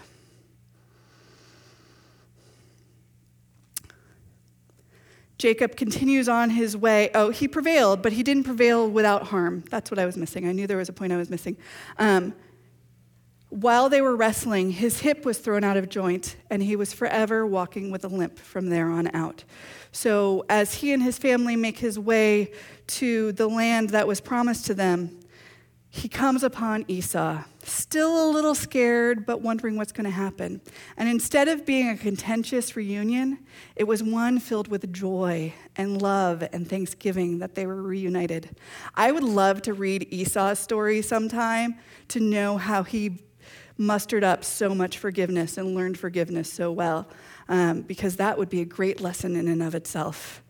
Jacob 5.37 5.75
continues 5.75 6.29
on 6.29 6.49
his 6.49 6.77
way. 6.77 7.09
Oh, 7.13 7.29
he 7.29 7.47
prevailed, 7.47 8.01
but 8.01 8.13
he 8.13 8.23
didn't 8.23 8.43
prevail 8.43 8.89
without 8.89 9.23
harm. 9.23 9.63
That's 9.69 9.91
what 9.91 9.99
I 9.99 10.05
was 10.05 10.15
missing. 10.15 10.47
I 10.47 10.51
knew 10.53 10.65
there 10.65 10.77
was 10.77 10.89
a 10.89 10.93
point 10.93 11.11
I 11.11 11.17
was 11.17 11.29
missing. 11.29 11.57
Um, 11.97 12.33
while 13.49 13.89
they 13.89 14.01
were 14.01 14.15
wrestling, 14.15 14.71
his 14.71 14.99
hip 15.01 15.23
was 15.23 15.37
thrown 15.37 15.63
out 15.63 15.77
of 15.77 15.87
joint, 15.87 16.35
and 16.49 16.63
he 16.63 16.75
was 16.75 16.93
forever 16.93 17.45
walking 17.45 17.91
with 17.91 18.03
a 18.03 18.07
limp 18.07 18.39
from 18.39 18.69
there 18.69 18.89
on 18.89 19.13
out. 19.15 19.43
So, 19.91 20.45
as 20.49 20.75
he 20.75 20.91
and 20.91 21.01
his 21.01 21.17
family 21.17 21.55
make 21.55 21.77
his 21.77 21.97
way 21.97 22.51
to 22.87 23.31
the 23.33 23.47
land 23.47 23.91
that 23.91 24.07
was 24.07 24.19
promised 24.19 24.65
to 24.65 24.73
them, 24.73 25.19
he 25.95 26.09
comes 26.09 26.43
upon 26.43 26.83
Esau, 26.89 27.41
still 27.63 28.29
a 28.29 28.29
little 28.29 28.53
scared, 28.53 29.25
but 29.25 29.39
wondering 29.39 29.77
what's 29.77 29.93
going 29.93 30.03
to 30.03 30.11
happen. 30.11 30.59
And 30.97 31.07
instead 31.07 31.47
of 31.47 31.65
being 31.65 31.87
a 31.87 31.95
contentious 31.95 32.75
reunion, 32.75 33.39
it 33.77 33.85
was 33.85 34.03
one 34.03 34.39
filled 34.39 34.67
with 34.67 34.91
joy 34.91 35.53
and 35.77 36.01
love 36.01 36.43
and 36.51 36.69
thanksgiving 36.69 37.39
that 37.39 37.55
they 37.55 37.65
were 37.65 37.81
reunited. 37.81 38.57
I 38.93 39.13
would 39.13 39.23
love 39.23 39.61
to 39.63 39.73
read 39.73 40.05
Esau's 40.11 40.59
story 40.59 41.01
sometime 41.01 41.75
to 42.09 42.19
know 42.19 42.57
how 42.57 42.83
he 42.83 43.23
mustered 43.77 44.25
up 44.25 44.43
so 44.43 44.75
much 44.75 44.97
forgiveness 44.97 45.57
and 45.57 45.75
learned 45.75 45.97
forgiveness 45.97 46.51
so 46.51 46.73
well, 46.73 47.07
um, 47.47 47.83
because 47.83 48.17
that 48.17 48.37
would 48.37 48.49
be 48.49 48.59
a 48.59 48.65
great 48.65 48.99
lesson 48.99 49.37
in 49.37 49.47
and 49.47 49.63
of 49.63 49.73
itself. 49.73 50.43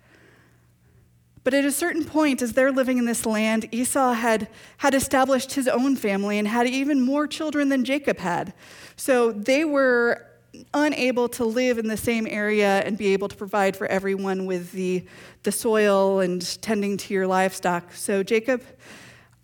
But 1.45 1.53
at 1.53 1.63
a 1.63 1.71
certain 1.71 2.03
point, 2.03 2.41
as 2.41 2.53
they're 2.53 2.71
living 2.71 2.97
in 2.97 3.05
this 3.05 3.23
land, 3.23 3.69
Esau 3.71 4.13
had, 4.13 4.49
had 4.77 4.95
established 4.95 5.53
his 5.53 5.67
own 5.67 5.95
family 5.95 6.39
and 6.39 6.47
had 6.47 6.65
even 6.65 6.99
more 6.99 7.27
children 7.27 7.69
than 7.69 7.85
Jacob 7.85 8.17
had. 8.17 8.51
So 8.95 9.31
they 9.31 9.63
were 9.63 10.25
unable 10.73 11.29
to 11.29 11.45
live 11.45 11.77
in 11.77 11.87
the 11.87 11.97
same 11.97 12.25
area 12.25 12.79
and 12.79 12.97
be 12.97 13.13
able 13.13 13.27
to 13.27 13.35
provide 13.35 13.77
for 13.77 13.85
everyone 13.85 14.47
with 14.47 14.71
the, 14.71 15.05
the 15.43 15.51
soil 15.51 16.19
and 16.19 16.41
tending 16.63 16.97
to 16.97 17.13
your 17.13 17.27
livestock. 17.27 17.93
So 17.93 18.23
Jacob, 18.23 18.63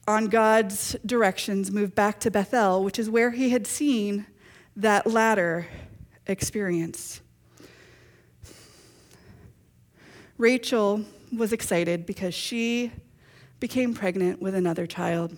on 0.07 0.25
God's 0.25 0.95
directions, 1.05 1.69
moved 1.69 1.93
back 1.93 2.19
to 2.21 2.31
Bethel, 2.31 2.83
which 2.83 2.97
is 2.97 3.11
where 3.11 3.29
he 3.29 3.51
had 3.51 3.67
seen 3.67 4.25
that 4.75 5.05
ladder 5.05 5.67
experience. 6.25 7.21
Rachel 10.39 11.05
was 11.35 11.53
excited 11.53 12.05
because 12.05 12.33
she 12.33 12.91
became 13.59 13.93
pregnant 13.93 14.41
with 14.41 14.55
another 14.55 14.85
child. 14.85 15.37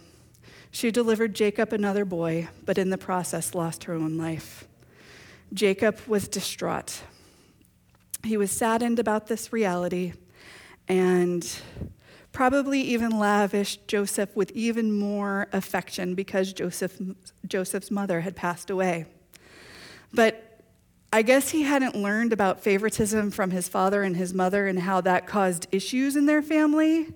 She 0.71 0.91
delivered 0.91 1.35
Jacob 1.35 1.71
another 1.71 2.05
boy, 2.05 2.49
but 2.65 2.77
in 2.77 2.89
the 2.89 2.97
process 2.97 3.53
lost 3.53 3.83
her 3.83 3.93
own 3.93 4.17
life. 4.17 4.67
Jacob 5.53 5.99
was 6.07 6.27
distraught. 6.27 7.01
He 8.23 8.37
was 8.37 8.51
saddened 8.51 8.97
about 8.97 9.27
this 9.27 9.53
reality 9.53 10.13
and 10.87 11.47
probably 12.31 12.81
even 12.81 13.11
lavished 13.19 13.87
Joseph 13.87 14.35
with 14.35 14.51
even 14.53 14.91
more 14.91 15.47
affection 15.53 16.15
because 16.15 16.51
Joseph, 16.53 16.99
Joseph's 17.45 17.91
mother 17.91 18.21
had 18.21 18.35
passed 18.35 18.69
away. 18.69 19.05
But 20.11 20.52
I 21.13 21.21
guess 21.21 21.49
he 21.49 21.61
hadn't 21.61 21.95
learned 21.95 22.33
about 22.33 22.61
favoritism 22.61 23.29
from 23.29 23.51
his 23.51 23.69
father 23.69 24.01
and 24.01 24.17
his 24.17 24.33
mother 24.33 24.65
and 24.65 24.79
how 24.79 24.99
that 25.01 25.27
caused 25.27 25.67
issues 25.71 26.15
in 26.15 26.25
their 26.25 26.41
family. 26.41 27.13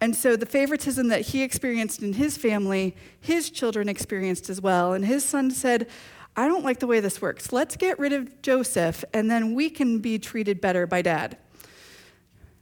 And 0.00 0.14
so 0.14 0.36
the 0.36 0.46
favoritism 0.46 1.08
that 1.08 1.22
he 1.22 1.42
experienced 1.42 2.02
in 2.02 2.12
his 2.12 2.36
family, 2.36 2.94
his 3.20 3.50
children 3.50 3.88
experienced 3.88 4.48
as 4.48 4.60
well. 4.60 4.92
And 4.92 5.04
his 5.04 5.24
son 5.24 5.50
said, 5.50 5.88
I 6.36 6.46
don't 6.46 6.64
like 6.64 6.78
the 6.78 6.86
way 6.86 7.00
this 7.00 7.20
works. 7.20 7.52
Let's 7.52 7.76
get 7.76 7.98
rid 7.98 8.12
of 8.12 8.40
Joseph, 8.42 9.04
and 9.12 9.28
then 9.28 9.54
we 9.54 9.70
can 9.70 9.98
be 9.98 10.16
treated 10.20 10.60
better 10.60 10.86
by 10.86 11.02
dad. 11.02 11.36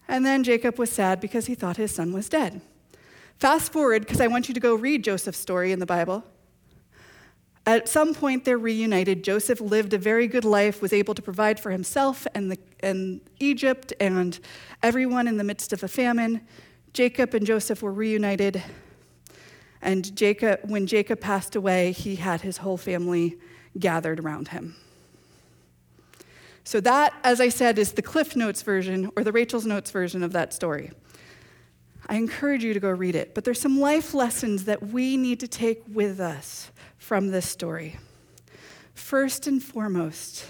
And 0.09 0.25
then 0.25 0.45
Jacob 0.45 0.79
was 0.79 0.91
sad 0.91 1.21
because 1.21 1.45
he 1.45 1.55
thought 1.55 1.77
his 1.77 1.95
son 1.95 2.11
was 2.11 2.31
dead. 2.31 2.63
Fast 3.39 3.71
forward, 3.71 4.07
because 4.07 4.23
I 4.23 4.29
want 4.29 4.49
you 4.49 4.55
to 4.55 4.61
go 4.61 4.75
read 4.75 5.05
Joseph's 5.05 5.39
story 5.39 5.73
in 5.73 5.79
the 5.79 5.85
Bible. 5.85 6.25
At 7.65 7.89
some 7.89 8.13
point, 8.13 8.45
they're 8.45 8.59
reunited. 8.59 9.23
Joseph 9.23 9.61
lived 9.61 9.93
a 9.93 9.99
very 9.99 10.27
good 10.27 10.45
life, 10.45 10.83
was 10.83 10.93
able 10.93 11.15
to 11.15 11.23
provide 11.23 11.61
for 11.61 11.71
himself 11.71 12.27
and, 12.35 12.51
the, 12.51 12.59
and 12.81 13.21
Egypt 13.39 13.93
and 14.01 14.39
everyone 14.83 15.29
in 15.29 15.37
the 15.37 15.45
midst 15.45 15.73
of 15.73 15.85
a 15.85 15.89
famine. 15.89 16.41
Jacob 16.93 17.35
and 17.35 17.47
Joseph 17.47 17.81
were 17.83 17.93
reunited. 17.93 18.63
And 19.81 20.15
Jacob, 20.17 20.61
when 20.65 20.87
Jacob 20.89 21.21
passed 21.21 21.55
away, 21.55 21.93
he 21.93 22.17
had 22.17 22.41
his 22.41 22.59
whole 22.59 22.77
family 22.77 23.39
gathered 23.79 24.19
around 24.19 24.49
him. 24.49 24.77
So, 26.65 26.81
that, 26.81 27.15
as 27.25 27.41
I 27.41 27.49
said, 27.49 27.79
is 27.79 27.93
the 27.93 28.03
Cliff 28.03 28.37
Notes 28.37 28.63
version 28.63 29.11
or 29.17 29.25
the 29.25 29.33
Rachel's 29.33 29.67
Notes 29.67 29.91
version 29.91 30.23
of 30.23 30.33
that 30.33 30.55
story. 30.55 30.93
I 32.09 32.17
encourage 32.17 32.63
you 32.63 32.75
to 32.75 32.81
go 32.81 32.91
read 32.91 33.17
it, 33.17 33.35
but 33.35 33.45
there's 33.45 33.61
some 33.61 33.81
life 33.81 34.15
lessons 34.15 34.65
that 34.65 34.89
we 34.89 35.17
need 35.17 35.41
to 35.41 35.49
take 35.49 35.83
with 35.89 36.21
us 36.21 36.71
from 37.03 37.33
this 37.33 37.49
story. 37.49 37.99
First 38.95 39.49
and 39.49 39.61
foremost, 39.61 40.47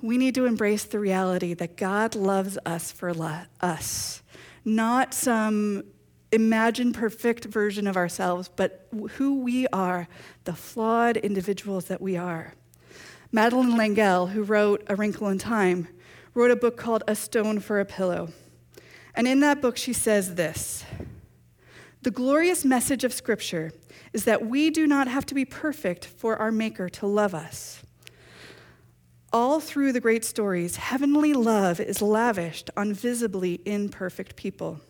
we 0.00 0.16
need 0.16 0.34
to 0.36 0.46
embrace 0.46 0.84
the 0.84 0.98
reality 0.98 1.52
that 1.52 1.76
God 1.76 2.14
loves 2.14 2.56
us 2.64 2.90
for 2.90 3.12
us, 3.60 4.22
not 4.64 5.12
some 5.12 5.84
imagined 6.32 6.94
perfect 6.94 7.44
version 7.44 7.86
of 7.86 7.98
ourselves, 7.98 8.48
but 8.56 8.88
who 9.12 9.40
we 9.42 9.66
are, 9.68 10.08
the 10.44 10.54
flawed 10.54 11.18
individuals 11.18 11.84
that 11.84 12.00
we 12.00 12.16
are. 12.16 12.54
Madeleine 13.30 13.76
L'Engle, 13.76 14.28
who 14.28 14.42
wrote 14.42 14.82
A 14.86 14.96
Wrinkle 14.96 15.28
in 15.28 15.38
Time, 15.38 15.86
wrote 16.32 16.50
a 16.50 16.56
book 16.56 16.78
called 16.78 17.04
A 17.06 17.14
Stone 17.14 17.60
for 17.60 17.78
a 17.78 17.84
Pillow. 17.84 18.30
And 19.14 19.28
in 19.28 19.40
that 19.40 19.60
book, 19.60 19.76
she 19.76 19.92
says 19.92 20.36
this 20.36 20.86
The 22.00 22.10
glorious 22.10 22.64
message 22.64 23.04
of 23.04 23.12
Scripture 23.12 23.72
is 24.12 24.24
that 24.24 24.46
we 24.46 24.70
do 24.70 24.86
not 24.86 25.08
have 25.08 25.24
to 25.26 25.34
be 25.34 25.44
perfect 25.44 26.04
for 26.04 26.36
our 26.36 26.50
Maker 26.50 26.88
to 26.88 27.06
love 27.06 27.34
us. 27.34 27.82
All 29.32 29.60
through 29.60 29.92
the 29.92 30.00
great 30.00 30.24
stories, 30.24 30.76
heavenly 30.76 31.32
love 31.32 31.78
is 31.78 32.02
lavished 32.02 32.70
on 32.76 32.92
visibly 32.92 33.60
imperfect 33.64 34.34
people. 34.34 34.80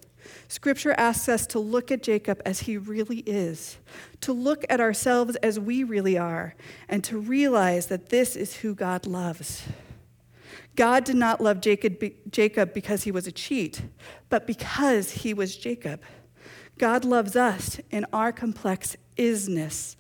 Scripture 0.48 0.94
asks 0.96 1.28
us 1.28 1.46
to 1.48 1.58
look 1.58 1.90
at 1.90 2.02
Jacob 2.02 2.40
as 2.46 2.60
he 2.60 2.78
really 2.78 3.18
is, 3.20 3.76
to 4.20 4.32
look 4.32 4.64
at 4.70 4.80
ourselves 4.80 5.36
as 5.36 5.60
we 5.60 5.84
really 5.84 6.16
are, 6.16 6.54
and 6.88 7.04
to 7.04 7.18
realize 7.18 7.86
that 7.86 8.08
this 8.08 8.36
is 8.36 8.56
who 8.56 8.74
God 8.74 9.06
loves. 9.06 9.64
God 10.76 11.04
did 11.04 11.16
not 11.16 11.40
love 11.40 11.60
Jacob, 11.60 12.72
because 12.72 13.02
he 13.04 13.10
was 13.10 13.26
a 13.26 13.32
cheat, 13.32 13.82
but 14.28 14.46
because 14.46 15.10
he 15.10 15.34
was 15.34 15.56
Jacob. 15.56 16.00
God 16.80 17.04
loves 17.04 17.36
us 17.36 17.78
in 17.90 18.06
our 18.10 18.32
complex 18.32 18.96
isness. 19.18 19.96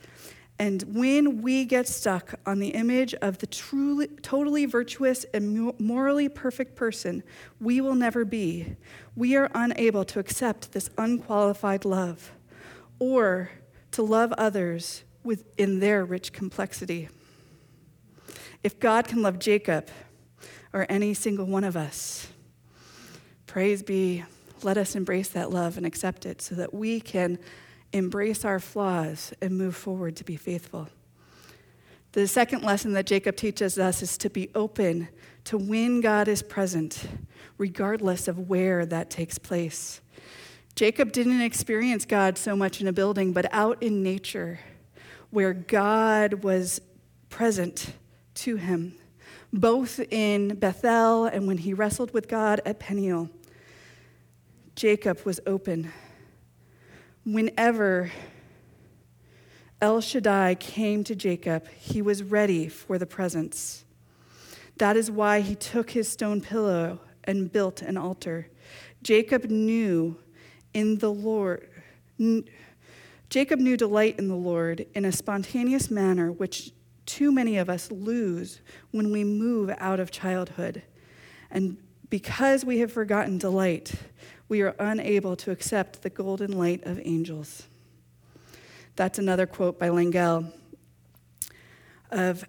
And 0.58 0.82
when 0.96 1.42
we 1.42 1.66
get 1.66 1.86
stuck 1.86 2.36
on 2.46 2.58
the 2.58 2.68
image 2.68 3.12
of 3.16 3.36
the 3.36 3.46
truly, 3.46 4.06
totally 4.06 4.64
virtuous 4.64 5.24
and 5.34 5.78
morally 5.78 6.30
perfect 6.30 6.76
person 6.76 7.22
we 7.60 7.82
will 7.82 7.94
never 7.94 8.24
be, 8.24 8.76
we 9.14 9.36
are 9.36 9.50
unable 9.54 10.06
to 10.06 10.20
accept 10.20 10.72
this 10.72 10.88
unqualified 10.96 11.84
love 11.84 12.32
or 12.98 13.50
to 13.90 14.02
love 14.02 14.32
others 14.38 15.04
within 15.22 15.80
their 15.80 16.02
rich 16.02 16.32
complexity. 16.32 17.10
If 18.64 18.80
God 18.80 19.06
can 19.06 19.20
love 19.20 19.38
Jacob 19.38 19.88
or 20.72 20.86
any 20.88 21.12
single 21.12 21.44
one 21.44 21.64
of 21.64 21.76
us, 21.76 22.28
praise 23.46 23.82
be, 23.82 24.24
let 24.64 24.76
us 24.76 24.94
embrace 24.94 25.28
that 25.28 25.50
love 25.50 25.76
and 25.76 25.86
accept 25.86 26.26
it 26.26 26.40
so 26.42 26.54
that 26.54 26.72
we 26.72 27.00
can 27.00 27.38
embrace 27.92 28.44
our 28.44 28.60
flaws, 28.60 29.32
and 29.40 29.56
move 29.56 29.74
forward 29.74 30.16
to 30.16 30.24
be 30.24 30.36
faithful. 30.36 30.88
The 32.12 32.26
second 32.26 32.62
lesson 32.62 32.92
that 32.92 33.06
Jacob 33.06 33.36
teaches 33.36 33.78
us 33.78 34.02
is 34.02 34.18
to 34.18 34.30
be 34.30 34.50
open 34.54 35.08
to 35.44 35.58
when 35.58 36.00
God 36.00 36.28
is 36.28 36.42
present, 36.42 37.06
regardless 37.58 38.28
of 38.28 38.48
where 38.48 38.84
that 38.86 39.10
takes 39.10 39.38
place. 39.38 40.00
Jacob 40.74 41.12
didn't 41.12 41.40
experience 41.40 42.04
God 42.04 42.38
so 42.38 42.56
much 42.56 42.80
in 42.80 42.86
a 42.86 42.92
building, 42.92 43.32
but 43.32 43.52
out 43.52 43.82
in 43.82 44.02
nature, 44.02 44.60
where 45.30 45.52
God 45.52 46.44
was 46.44 46.80
present 47.28 47.94
to 48.34 48.56
him, 48.56 48.94
both 49.52 50.00
in 50.10 50.56
Bethel 50.56 51.26
and 51.26 51.46
when 51.46 51.58
he 51.58 51.74
wrestled 51.74 52.12
with 52.12 52.28
God 52.28 52.60
at 52.64 52.78
Peniel. 52.78 53.30
Jacob 54.80 55.20
was 55.26 55.38
open 55.46 55.92
whenever 57.24 58.10
El 59.78 60.00
Shaddai 60.00 60.54
came 60.54 61.04
to 61.04 61.14
Jacob, 61.14 61.68
he 61.68 62.00
was 62.00 62.22
ready 62.22 62.66
for 62.66 62.96
the 62.96 63.04
presence. 63.04 63.84
That 64.78 64.96
is 64.96 65.10
why 65.10 65.42
he 65.42 65.54
took 65.54 65.90
his 65.90 66.08
stone 66.08 66.40
pillow 66.40 67.00
and 67.24 67.52
built 67.52 67.82
an 67.82 67.98
altar. 67.98 68.48
Jacob 69.02 69.50
knew 69.50 70.16
in 70.72 70.96
the 70.96 71.12
Lord. 71.12 71.68
Jacob 73.28 73.58
knew 73.58 73.76
delight 73.76 74.18
in 74.18 74.28
the 74.28 74.34
Lord 74.34 74.86
in 74.94 75.04
a 75.04 75.12
spontaneous 75.12 75.90
manner, 75.90 76.32
which 76.32 76.72
too 77.04 77.30
many 77.30 77.58
of 77.58 77.68
us 77.68 77.90
lose 77.90 78.62
when 78.92 79.12
we 79.12 79.24
move 79.24 79.70
out 79.76 80.00
of 80.00 80.10
childhood. 80.10 80.84
And 81.50 81.76
because 82.08 82.64
we 82.64 82.78
have 82.78 82.90
forgotten 82.90 83.36
delight, 83.36 83.92
we 84.50 84.60
are 84.62 84.74
unable 84.80 85.36
to 85.36 85.52
accept 85.52 86.02
the 86.02 86.10
golden 86.10 86.58
light 86.58 86.84
of 86.84 87.00
angels. 87.04 87.62
That's 88.96 89.18
another 89.18 89.46
quote 89.46 89.78
by 89.78 89.88
L'Engle 89.88 90.52
of 92.10 92.44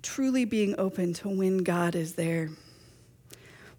truly 0.00 0.44
being 0.44 0.76
open 0.78 1.12
to 1.14 1.28
when 1.28 1.58
God 1.58 1.96
is 1.96 2.14
there. 2.14 2.48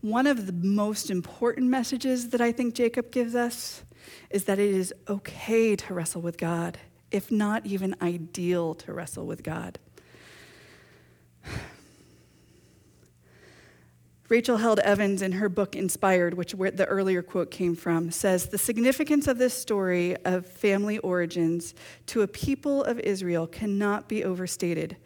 One 0.02 0.28
of 0.28 0.46
the 0.46 0.52
most 0.52 1.10
important 1.10 1.70
messages 1.70 2.30
that 2.30 2.42
I 2.42 2.52
think 2.52 2.76
Jacob 2.76 3.12
gives 3.12 3.34
us 3.34 3.84
is 4.30 4.44
that 4.44 4.60
it 4.60 4.76
is 4.76 4.94
okay 5.08 5.76
to 5.78 5.94
wrestle 5.94 6.22
with 6.22 6.38
God, 6.38 6.78
if 7.12 7.32
not 7.32 7.66
even 7.66 7.96
ideal 8.02 8.76
to 8.76 8.94
wrestle 8.94 9.26
with 9.26 9.42
God. 9.42 9.80
Rachel 14.28 14.58
Held 14.58 14.80
Evans, 14.80 15.22
in 15.22 15.34
her 15.34 15.50
book 15.50 15.76
Inspired, 15.76 16.34
which 16.34 16.54
the 16.54 16.88
earlier 16.88 17.22
quote 17.22 17.52
came 17.52 17.76
from, 17.76 18.10
says 18.10 18.48
the 18.48 18.58
significance 18.58 19.28
of 19.28 19.38
this 19.38 19.54
story 19.54 20.16
of 20.26 20.48
family 20.48 20.98
origins 21.00 21.76
to 22.08 22.24
a 22.24 22.28
people 22.28 22.84
of 22.84 23.00
Israel 23.02 23.46
cannot 23.46 24.10
be 24.10 24.24
overstated, 24.24 24.98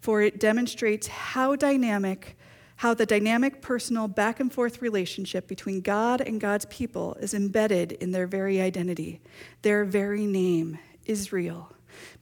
for 0.00 0.22
it 0.22 0.38
demonstrates 0.38 1.08
how 1.08 1.56
dynamic, 1.56 2.38
how 2.76 2.94
the 2.94 3.04
dynamic, 3.04 3.60
personal, 3.60 4.06
back 4.06 4.38
and 4.38 4.52
forth 4.52 4.80
relationship 4.80 5.48
between 5.48 5.80
God 5.80 6.20
and 6.20 6.40
God's 6.40 6.66
people 6.66 7.16
is 7.20 7.34
embedded 7.34 7.90
in 7.92 8.12
their 8.12 8.28
very 8.28 8.60
identity, 8.60 9.20
their 9.62 9.84
very 9.84 10.24
name, 10.24 10.78
Israel, 11.04 11.72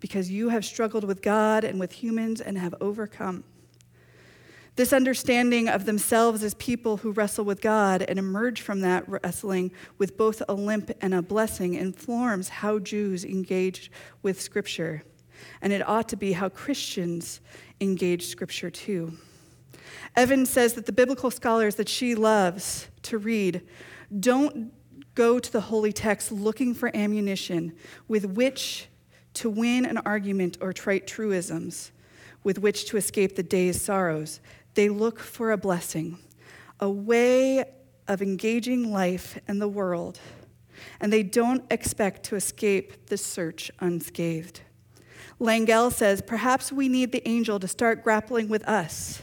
because 0.01 0.31
you 0.31 0.49
have 0.49 0.65
struggled 0.65 1.05
with 1.05 1.21
God 1.21 1.65
and 1.65 1.79
with 1.79 1.93
humans 1.93 2.41
and 2.41 2.57
have 2.57 2.75
overcome. 2.81 3.45
This 4.77 4.93
understanding 4.93 5.69
of 5.69 5.87
themselves 5.87 6.43
as 6.43 6.53
people 6.55 6.99
who 6.99 7.13
wrestle 7.13 7.47
with 7.47 7.63
God 7.63 8.03
and 8.03 8.19
emerge 8.19 8.61
from 8.61 8.81
that 8.81 9.09
wrestling 9.09 9.73
with 9.97 10.19
both 10.19 10.43
a 10.49 10.53
limp 10.53 10.91
and 11.01 11.15
a 11.15 11.23
blessing 11.23 11.75
informs 11.75 12.51
how 12.51 12.79
Jews 12.79 13.25
engage 13.25 13.91
with 14.23 14.39
Scripture. 14.39 15.03
And 15.63 15.73
it 15.73 15.87
ought 15.89 16.11
to 16.11 16.17
be 16.17 16.35
how 16.35 16.51
Christians 16.51 17.41
engage 17.81 18.27
Scripture 18.27 18.69
too. 18.69 19.17
Evans 20.15 20.51
says 20.51 20.75
that 20.75 20.85
the 20.85 20.93
biblical 20.93 21.31
scholars 21.31 21.77
that 21.77 21.89
she 21.89 22.15
loves 22.15 22.89
to 23.03 23.17
read 23.17 23.63
don't 24.21 24.73
go 25.15 25.39
to 25.39 25.51
the 25.51 25.63
holy 25.63 25.93
text 25.93 26.31
looking 26.31 26.75
for 26.75 26.95
ammunition 26.95 27.73
with 28.09 28.27
which 28.27 28.89
to 29.33 29.49
win 29.49 29.87
an 29.87 29.97
argument 29.99 30.59
or 30.61 30.75
trite 30.75 31.07
truisms 31.07 31.93
with 32.47 32.61
which 32.61 32.85
to 32.85 32.97
escape 32.97 33.35
the 33.35 33.43
day's 33.43 33.83
sorrows. 33.83 34.39
They 34.77 34.89
look 34.89 35.19
for 35.19 35.51
a 35.51 35.57
blessing, 35.57 36.19
a 36.79 36.89
way 36.89 37.65
of 38.07 38.23
engaging 38.23 38.93
life 38.93 39.39
and 39.49 39.61
the 39.61 39.69
world, 39.69 40.21
and 41.01 41.13
they 41.13 41.23
don't 41.23 41.65
expect 41.71 42.23
to 42.25 42.37
escape 42.37 43.07
the 43.07 43.17
search 43.17 43.71
unscathed. 43.81 44.61
L'Engle 45.39 45.91
says, 45.91 46.23
Perhaps 46.23 46.71
we 46.71 46.89
need 46.89 47.11
the 47.11 47.27
angel 47.27 47.59
to 47.59 47.67
start 47.67 48.05
grappling 48.05 48.49
with 48.49 48.63
us 48.69 49.23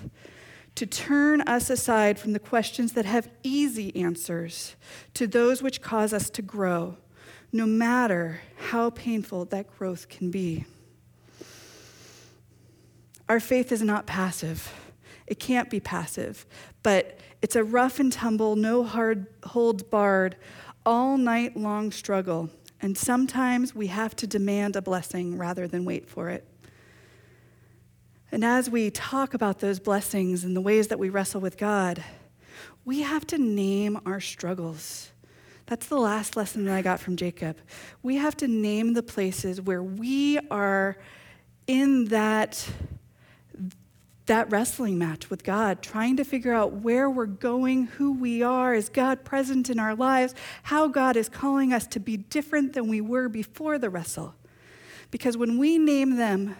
to 0.76 0.86
turn 0.86 1.42
us 1.42 1.70
aside 1.70 2.18
from 2.18 2.34
the 2.34 2.40
questions 2.40 2.94
that 2.94 3.06
have 3.06 3.30
easy 3.44 3.96
answers 3.96 4.76
to 5.14 5.28
those 5.28 5.62
which 5.62 5.82
cause 5.82 6.14
us 6.14 6.30
to 6.32 6.42
grow, 6.42 6.98
no 7.52 7.66
matter 7.66 8.42
how 8.70 8.90
painful 8.90 9.46
that 9.46 9.68
growth 9.78 10.10
can 10.10 10.32
be. 10.32 10.66
Our 13.30 13.40
faith 13.40 13.72
is 13.72 13.84
not 13.84 14.08
passive. 14.08 14.74
It 15.28 15.40
can't 15.40 15.70
be 15.70 15.80
passive, 15.80 16.46
but 16.82 17.20
it's 17.42 17.56
a 17.56 17.64
rough 17.64 18.00
and 18.00 18.12
tumble, 18.12 18.56
no 18.56 18.84
hard 18.84 19.28
holds 19.44 19.84
barred, 19.84 20.36
all 20.86 21.18
night 21.18 21.56
long 21.56 21.92
struggle. 21.92 22.50
And 22.82 22.98
sometimes 22.98 23.74
we 23.74 23.88
have 23.88 24.16
to 24.18 24.28
demand 24.28 24.76
a 24.76 24.82
blessing 24.82 25.38
rather 25.38 25.68
than 25.68 25.86
wait 25.86 26.10
for 26.10 26.30
it. 26.30 26.46
And 28.32 28.44
as 28.44 28.70
we 28.70 28.90
talk 28.90 29.34
about 29.34 29.60
those 29.60 29.80
blessings 29.80 30.44
and 30.44 30.56
the 30.56 30.62
ways 30.62 30.88
that 30.88 31.00
we 31.00 31.10
wrestle 31.10 31.40
with 31.40 31.58
God, 31.58 32.04
we 32.84 33.02
have 33.02 33.26
to 33.28 33.38
name 33.38 34.00
our 34.06 34.20
struggles. 34.20 35.12
That's 35.68 35.88
the 35.88 36.00
last 36.00 36.36
lesson 36.36 36.66
that 36.66 36.74
I 36.74 36.82
got 36.82 37.00
from 37.00 37.16
Jacob. 37.16 37.58
We 38.02 38.18
have 38.18 38.36
to 38.38 38.48
name 38.48 38.94
the 38.94 39.04
places 39.04 39.62
where 39.62 39.82
we 39.82 40.40
are 40.50 40.98
in 41.68 42.06
that, 42.06 42.68
that 44.26 44.50
wrestling 44.52 44.98
match 44.98 45.30
with 45.30 45.44
God, 45.44 45.82
trying 45.82 46.18
to 46.18 46.24
figure 46.24 46.54
out 46.54 46.74
where 46.74 47.10
we're 47.10 47.26
going, 47.26 47.86
who 47.86 48.14
we 48.14 48.42
are, 48.42 48.74
is 48.74 48.90
God 48.90 49.26
present 49.26 49.70
in 49.70 49.80
our 49.80 49.96
lives, 49.96 50.34
how 50.64 50.88
God 50.88 51.18
is 51.18 51.28
calling 51.28 51.74
us 51.74 51.88
to 51.88 52.00
be 52.00 52.18
different 52.18 52.74
than 52.74 52.88
we 52.88 53.02
were 53.02 53.28
before 53.28 53.78
the 53.78 53.90
wrestle. 53.90 54.36
Because 55.12 55.36
when 55.38 55.58
we 55.58 55.78
name 55.78 56.16
them, 56.16 56.56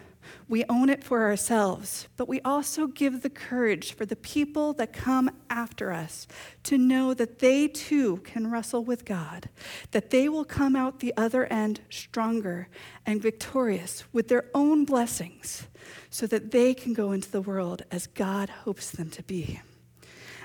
we 0.48 0.64
own 0.68 0.88
it 0.88 1.02
for 1.02 1.22
ourselves, 1.22 2.08
but 2.16 2.28
we 2.28 2.40
also 2.42 2.86
give 2.86 3.22
the 3.22 3.30
courage 3.30 3.94
for 3.94 4.06
the 4.06 4.16
people 4.16 4.72
that 4.74 4.92
come 4.92 5.30
after 5.48 5.92
us 5.92 6.26
to 6.64 6.78
know 6.78 7.14
that 7.14 7.38
they 7.38 7.68
too 7.68 8.18
can 8.18 8.50
wrestle 8.50 8.84
with 8.84 9.04
God, 9.04 9.48
that 9.90 10.10
they 10.10 10.28
will 10.28 10.44
come 10.44 10.76
out 10.76 11.00
the 11.00 11.14
other 11.16 11.46
end 11.46 11.80
stronger 11.90 12.68
and 13.06 13.22
victorious 13.22 14.04
with 14.12 14.28
their 14.28 14.44
own 14.54 14.84
blessings, 14.84 15.66
so 16.10 16.26
that 16.26 16.50
they 16.50 16.74
can 16.74 16.92
go 16.92 17.12
into 17.12 17.30
the 17.30 17.40
world 17.40 17.82
as 17.90 18.06
God 18.06 18.48
hopes 18.48 18.90
them 18.90 19.10
to 19.10 19.22
be. 19.22 19.60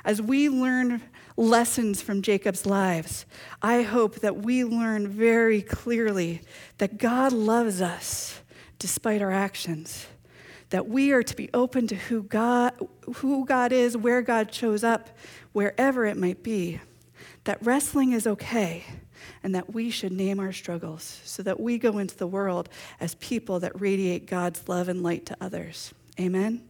As 0.06 0.22
we 0.22 0.50
learn 0.50 1.02
lessons 1.36 2.02
from 2.02 2.22
Jacob's 2.22 2.66
lives, 2.66 3.26
I 3.62 3.82
hope 3.84 4.16
that 4.22 4.38
we 4.38 4.64
learn 4.64 5.08
very 5.08 5.62
clearly 5.62 6.42
that 6.78 6.98
God 6.98 7.34
loves 7.34 7.82
us 7.82 8.42
despite 8.80 9.22
our 9.22 9.32
actions. 9.32 10.08
That 10.72 10.88
we 10.88 11.12
are 11.12 11.24
to 11.24 11.36
be 11.36 11.50
open 11.54 11.88
to 11.88 11.96
who 11.96 12.24
God, 12.24 12.74
who 13.16 13.46
God 13.46 13.72
is, 13.72 13.98
where 13.98 14.22
God 14.22 14.54
shows 14.54 14.84
up, 14.84 15.10
wherever 15.52 16.06
it 16.06 16.18
might 16.18 16.44
be. 16.44 16.80
That 17.46 17.64
wrestling 17.66 18.12
is 18.12 18.28
okay, 18.28 18.86
and 19.44 19.56
that 19.56 19.74
we 19.74 19.90
should 19.90 20.12
name 20.12 20.40
our 20.40 20.52
struggles 20.52 21.22
so 21.24 21.42
that 21.44 21.60
we 21.60 21.78
go 21.78 21.98
into 21.98 22.16
the 22.16 22.28
world 22.28 22.70
as 23.00 23.16
people 23.16 23.60
that 23.62 23.80
radiate 23.80 24.28
God's 24.28 24.68
love 24.68 24.90
and 24.90 25.02
light 25.02 25.26
to 25.28 25.38
others. 25.42 25.94
Amen. 26.20 26.69